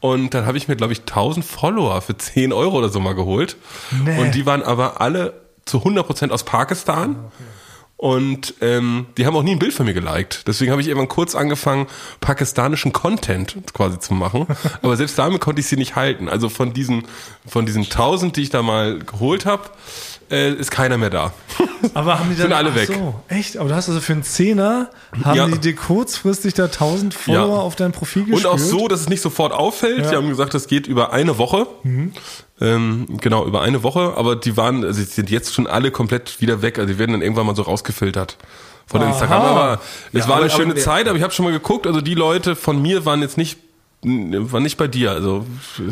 [0.00, 3.14] Und dann habe ich mir, glaube ich, 1000 Follower für 10 Euro oder so mal
[3.14, 3.56] geholt.
[4.04, 4.20] Nee.
[4.20, 5.34] Und die waren aber alle
[5.64, 7.16] zu 100% aus Pakistan.
[7.96, 10.46] Und ähm, die haben auch nie ein Bild von mir geliked.
[10.46, 11.88] Deswegen habe ich irgendwann kurz angefangen,
[12.20, 14.46] pakistanischen Content quasi zu machen.
[14.82, 16.28] Aber selbst damit konnte ich sie nicht halten.
[16.28, 17.08] Also von diesen,
[17.44, 19.64] von diesen 1000, die ich da mal geholt habe,
[20.30, 21.32] äh, ist keiner mehr da.
[21.94, 22.88] Aber haben die Sind dann alle ach weg.
[22.88, 23.56] So, echt?
[23.56, 24.90] Aber du hast also für einen Zehner
[25.24, 25.46] haben Ja.
[25.46, 27.62] die dir kurzfristig da 1000 Follower Ja.
[27.62, 28.52] auf dein Profil Und gespült?
[28.52, 29.98] auch so, dass es nicht sofort auffällt.
[29.98, 30.04] Ja.
[30.06, 30.10] Mhm.
[30.10, 31.66] Die haben gesagt, das geht über eine Woche.
[32.60, 34.14] Ähm, genau, über eine Woche.
[34.16, 36.78] Aber die waren, also die sind jetzt schon alle komplett wieder weg.
[36.78, 38.36] Also die werden dann irgendwann mal so rausgefiltert
[38.86, 39.10] von Aha.
[39.10, 39.42] Instagram.
[39.42, 39.80] Aber
[40.12, 41.86] es Ja, war aber- eine schöne aber- Zeit, aber ich habe schon mal geguckt.
[41.86, 43.58] Also die Leute von mir waren jetzt nicht,
[44.00, 45.10] waren nicht bei dir.
[45.10, 45.44] Also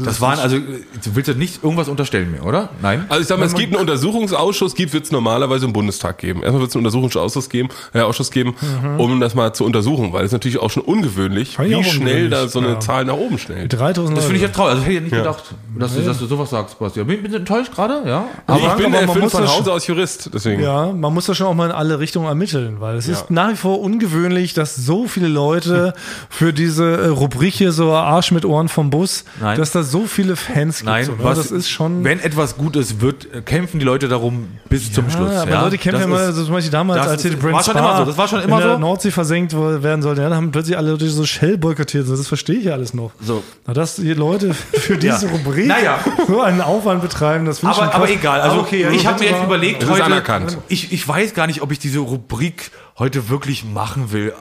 [0.05, 2.69] Das waren, also, du willst ja nicht irgendwas unterstellen mir, oder?
[2.81, 3.05] Nein?
[3.09, 6.41] Also ich sag mal, es gibt einen Untersuchungsausschuss, gibt wird es normalerweise im Bundestag geben.
[6.43, 8.55] Erstmal wird es einen Untersuchungsausschuss geben, äh, Ausschuss geben,
[8.99, 12.61] um das mal zu untersuchen, weil es natürlich auch schon ungewöhnlich, wie schnell da so
[12.61, 12.81] eine ja.
[12.81, 13.73] Zahl nach oben schnellt.
[13.73, 14.75] 3000 Das finde ich jetzt traurig.
[14.75, 15.19] Also hätte ich nicht Ja.
[15.19, 15.43] gedacht,
[15.77, 17.03] dass, du, dass du sowas sagst, Basti.
[17.03, 18.27] Bin bin enttäuscht gerade, ja?
[18.47, 20.63] Aber ich aber bin man äh, muss von das Hause schon- aus Jurist, deswegen.
[20.63, 23.15] Ja, man muss das schon auch mal in alle Richtungen ermitteln, weil es Ja.
[23.15, 25.93] ist nach wie vor ungewöhnlich, dass so viele Leute
[26.31, 29.59] für diese äh, Rubrik hier so Arsch mit Ohren vom Bus, Nein.
[29.59, 30.87] dass da so viele Fans gibt.
[30.91, 31.19] Nein, so, ne?
[31.23, 32.05] was, das ist schon.
[32.05, 35.33] Wenn etwas gut ist, wird, äh, kämpfen die Leute darum bis zum Schluss.
[35.33, 35.63] Ja, aber ja?
[35.63, 37.63] Leute kennen Das ja immer, ist- also zum Beispiel damals, als hier die Brent war
[37.65, 38.79] schon immer so, das war schon in immer der so.
[38.79, 42.09] Nordsee versenkt werden sollte, ja, da haben plötzlich alle Leute so Shell boykottiert.
[42.09, 43.11] Das verstehe ich ja alles noch.
[43.21, 43.43] So.
[43.67, 45.33] Na, dass die Leute für diese Ja.
[45.33, 45.99] Rubrik Naja.
[46.27, 48.17] so einen Aufwand betreiben, das finde ich aber, schon aber krass.
[48.17, 50.59] egal, also okay, ja, ich habe mir jetzt überlegt, heute, anerkannt.
[50.69, 54.33] Ich, ich weiß gar nicht, ob ich diese Rubrik heute wirklich machen will.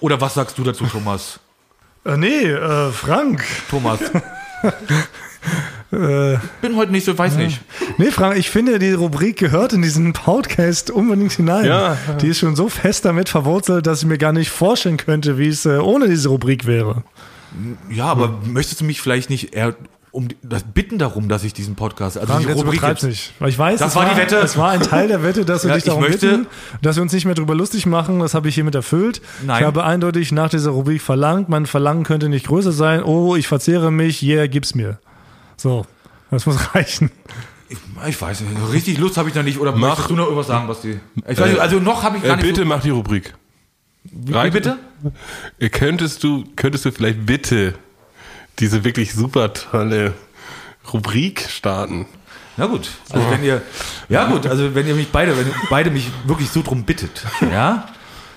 [0.00, 1.38] Oder was sagst du dazu, Thomas?
[2.04, 3.44] Äh, nee, äh, Frank.
[3.70, 4.00] Thomas.
[5.90, 7.60] Äh, Bin heute nicht so, weiß nicht.
[7.98, 11.66] nee, Frank, ich finde, die Rubrik gehört in diesen Podcast unbedingt hinein.
[11.66, 11.98] Ja.
[12.22, 15.48] Die ist schon so fest damit verwurzelt, dass ich mir gar nicht vorstellen könnte, wie
[15.48, 17.02] es äh, ohne diese Rubrik wäre.
[17.90, 19.74] Ja, aber möchtest du mich vielleicht nicht eher
[20.12, 23.32] um das bitten darum, dass ich diesen Podcast, also Frank, die jetzt Rubrik jetzt- nicht.
[23.38, 24.36] Weil ich weiß, Das es war die Wette.
[24.36, 26.46] Es war ein Teil der Wette, dass wir Ja, dich ich darum möchte- bitten,
[26.82, 28.20] dass wir uns nicht mehr drüber lustig machen.
[28.20, 29.22] Das habe ich hiermit erfüllt.
[29.44, 29.60] Nein.
[29.60, 31.48] Ich habe eindeutig nach dieser Rubrik verlangt.
[31.48, 33.02] Mein Verlangen könnte nicht größer sein.
[33.02, 34.22] Oh, ich verzehre mich.
[34.22, 34.98] Yeah, gib's mir.
[35.56, 35.86] So,
[36.30, 37.10] das muss reichen.
[38.06, 39.58] Ich weiß nicht, richtig Lust habe ich noch nicht.
[39.58, 41.00] Oder Mach- möchtest du noch irgendwas sagen, Basti?
[41.26, 43.32] Ich weiß nicht, also noch habe ich gar Äh, nicht bitte so, mach die Rubrik.
[44.04, 44.76] Wie bitte?
[45.58, 47.74] Äh, Könntest du, könntest du vielleicht bitte
[48.62, 50.14] diese wirklich super tolle
[50.92, 52.06] Rubrik starten?
[52.56, 53.62] Na gut, also wenn ihr,
[54.08, 57.88] ja gut, also wenn ihr mich beide, wenn beide mich wirklich so drum bittet, ja,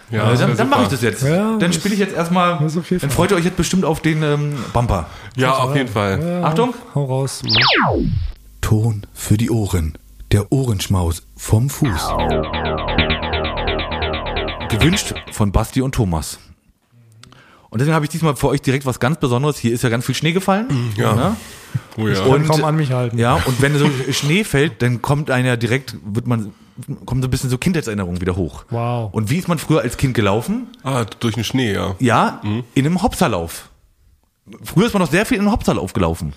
[0.10, 1.24] Ja, äh, das wär dann, dann mache ich das jetzt.
[1.24, 4.56] Ja, dann spiele ich jetzt erstmal, dann freut ihr euch jetzt bestimmt auf den ähm,
[4.74, 5.08] Bumper.
[5.36, 6.42] Ja, auf jeden Fall.
[6.44, 6.74] Achtung.
[6.96, 7.44] Hau raus.
[8.62, 9.98] Ton für die Ohren.
[10.32, 12.10] Der Ohrenschmaus vom Fuß.
[14.70, 16.40] Gewünscht von Basti und Thomas.
[17.76, 19.58] Und deswegen habe ich diesmal für euch direkt was ganz Besonderes.
[19.58, 20.94] Hier ist ja ganz viel Schnee gefallen.
[20.96, 21.14] Ja.
[21.14, 21.36] Ne?
[21.98, 22.22] Oh ja.
[22.24, 23.18] Und- Kaum an mich halten.
[23.18, 26.54] Ja, und wenn so Schnee fällt, dann kommt einer ja direkt, wird man,
[27.06, 28.64] kommt so ein bisschen so Kindheitserinnerungen wieder hoch.
[28.70, 29.14] Wow.
[29.14, 30.68] Und wie ist man früher als Kind gelaufen?
[30.84, 31.96] ah, durch den Schnee, ja.
[32.00, 32.40] Ja,
[32.76, 33.68] in einem Hopserlauf.
[34.64, 36.32] Früher ist man noch sehr viel in einem Hopserlauf gelaufen.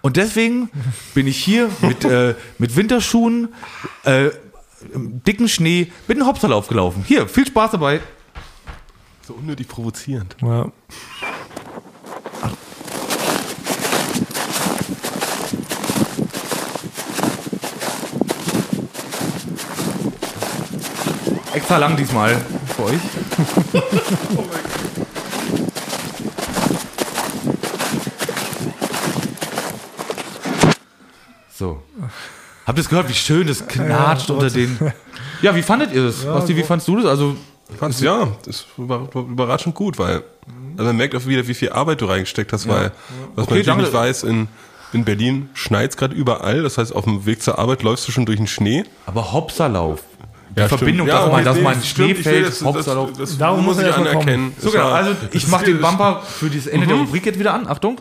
[0.00, 0.70] Und deswegen
[1.14, 3.50] bin ich hier mit, äh, mit Winterschuhen,
[4.02, 4.30] äh,
[4.92, 7.04] dicken Schnee, mit einem Hopserlauf gelaufen.
[7.06, 8.00] Hier, viel Spaß dabei.
[9.26, 10.36] So unnötig provozierend.
[10.42, 10.70] Ja.
[21.54, 22.36] Extra lang diesmal
[22.76, 23.00] für euch.
[31.54, 31.80] So.
[32.66, 34.78] Habt ihr es gehört, wie schön das knatscht Ja, unter den.
[35.42, 36.24] Ja, wie fandet ihr das?
[36.24, 37.04] Basti, wie fandst du das?
[37.04, 37.36] Also,
[37.78, 40.22] Fand's, ja, das war überraschend gut, weil
[40.76, 42.92] also man merkt auch wieder, wie viel Arbeit du reingesteckt hast, weil was Okay,
[43.36, 43.82] man natürlich danke.
[43.84, 44.48] nicht weiß, in,
[44.92, 46.62] in Berlin schneit's gerade überall.
[46.62, 48.84] Das heißt, auf dem Weg zur Arbeit läufst du schon durch den Schnee.
[49.06, 50.02] aber Hopserlauf.
[50.54, 50.68] Die Ja.
[50.68, 53.10] Verbindung, Ja, dass, man, dass nee, man Schnee fällt, das- das- Hopserlauf.
[53.16, 54.52] Das, Darum muss ich anerkennen.
[54.58, 57.38] So Das genau, also ich das mache den Bumper für dieses Ende der Rubrik jetzt
[57.38, 57.66] wieder an.
[57.68, 58.00] Achtung.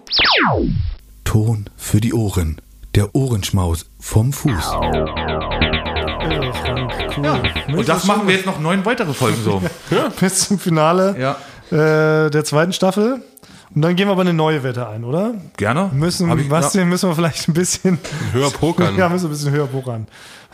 [1.23, 2.59] Ton für die Ohren.
[2.95, 4.71] Der Ohrenschmaus vom Fuß.
[6.21, 6.91] Frank.
[7.17, 7.77] Cool.
[7.79, 9.61] Und das machen wir jetzt noch neun weitere Folgen so.
[10.19, 12.25] bis zum Finale Ja.
[12.25, 13.21] äh, der zweiten Staffel.
[13.73, 15.33] Und dann gehen wir aber eine neue Wette ein, oder?
[15.55, 15.89] Gerne.
[15.93, 17.99] Müssen, ich- was denn, müssen wir vielleicht ein bisschen
[18.33, 18.95] Höher pokern.
[18.97, 20.07] Ja, müssen wir ein bisschen höher pokern.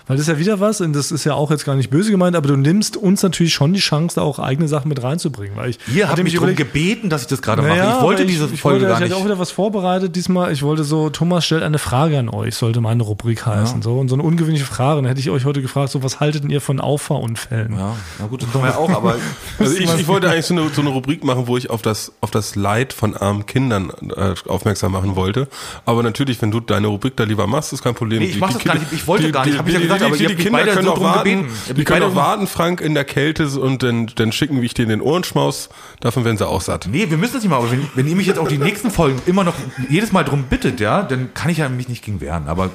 [0.07, 2.11] Weil das ist ja wieder was, und das ist ja auch jetzt gar nicht böse
[2.11, 5.57] gemeint, aber du nimmst uns natürlich schon die Chance, da auch eigene Sachen mit reinzubringen.
[5.57, 7.95] Weil ich, Ihr habt mich ich darum gebeten, dass ich das gerade Naja, mache.
[7.97, 9.25] Ich wollte aber diese ich Folge wollte, gar Ich hatte auch nicht.
[9.25, 10.51] wieder was vorbereitet diesmal.
[10.51, 13.81] Ich wollte so, Thomas stellt eine Frage an euch, sollte meine Rubrik heißen.
[13.81, 15.01] So, und so eine ungewöhnliche Frage.
[15.01, 17.73] Dann hätte ich euch heute gefragt, so, was haltet denn ihr von Auffahrunfällen?
[17.73, 19.15] Ja, na gut, das man ja auch, aber
[19.59, 22.13] Also ich, ich wollte eigentlich so eine, so eine Rubrik machen, wo ich auf das,
[22.21, 25.47] auf das Leid von armen Kindern äh, aufmerksam machen wollte.
[25.85, 28.19] Aber natürlich, wenn du deine Rubrik da lieber machst, ist kein Problem.
[28.19, 28.93] Nee, ich mach das gar nicht.
[28.93, 29.57] Ich wollte gar nicht.
[29.57, 31.47] Hab ich ja gesagt, aber die, die Kinder können so auch drum warten.
[31.67, 34.85] habt Die können auch warten, Frank, in der Kälte und dann, dann schicken wir dir
[34.85, 35.69] den Ohrenschmaus.
[35.99, 36.87] Davon werden sie auch satt.
[36.91, 38.91] Nee, wir müssen das nicht mal, aber wenn, wenn ihr mich jetzt auch die nächsten
[38.91, 39.55] Folgen immer noch
[39.89, 42.69] jedes Mal drum bittet, ja, dann kann ich ja mich nicht gegen wehren, aber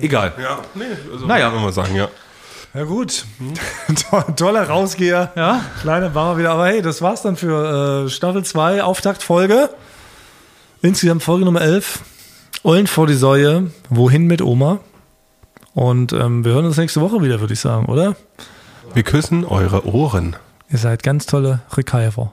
[0.00, 0.32] egal.
[0.40, 1.46] Ja, nee, also Naja.
[1.46, 2.08] kann man mal sagen, ja.
[2.74, 3.24] Ja gut,
[4.10, 5.32] To- toller Rausgeher.
[5.34, 5.64] Ja.
[5.80, 6.50] Kleine wir wieder.
[6.50, 9.70] Aber hey, das war's dann für äh, Staffel 2, Auftaktfolge.
[10.82, 12.00] Insgesamt Folge Nummer 11.
[12.64, 13.70] Eulen vor die Säue.
[13.88, 14.80] Wohin mit Oma?
[15.78, 18.16] Und ähm, wir hören uns nächste Woche wieder, würde ich sagen, oder?
[18.94, 20.34] Wir küssen eure Ohren.
[20.68, 22.32] Ihr seid ganz tolle Rekaifer.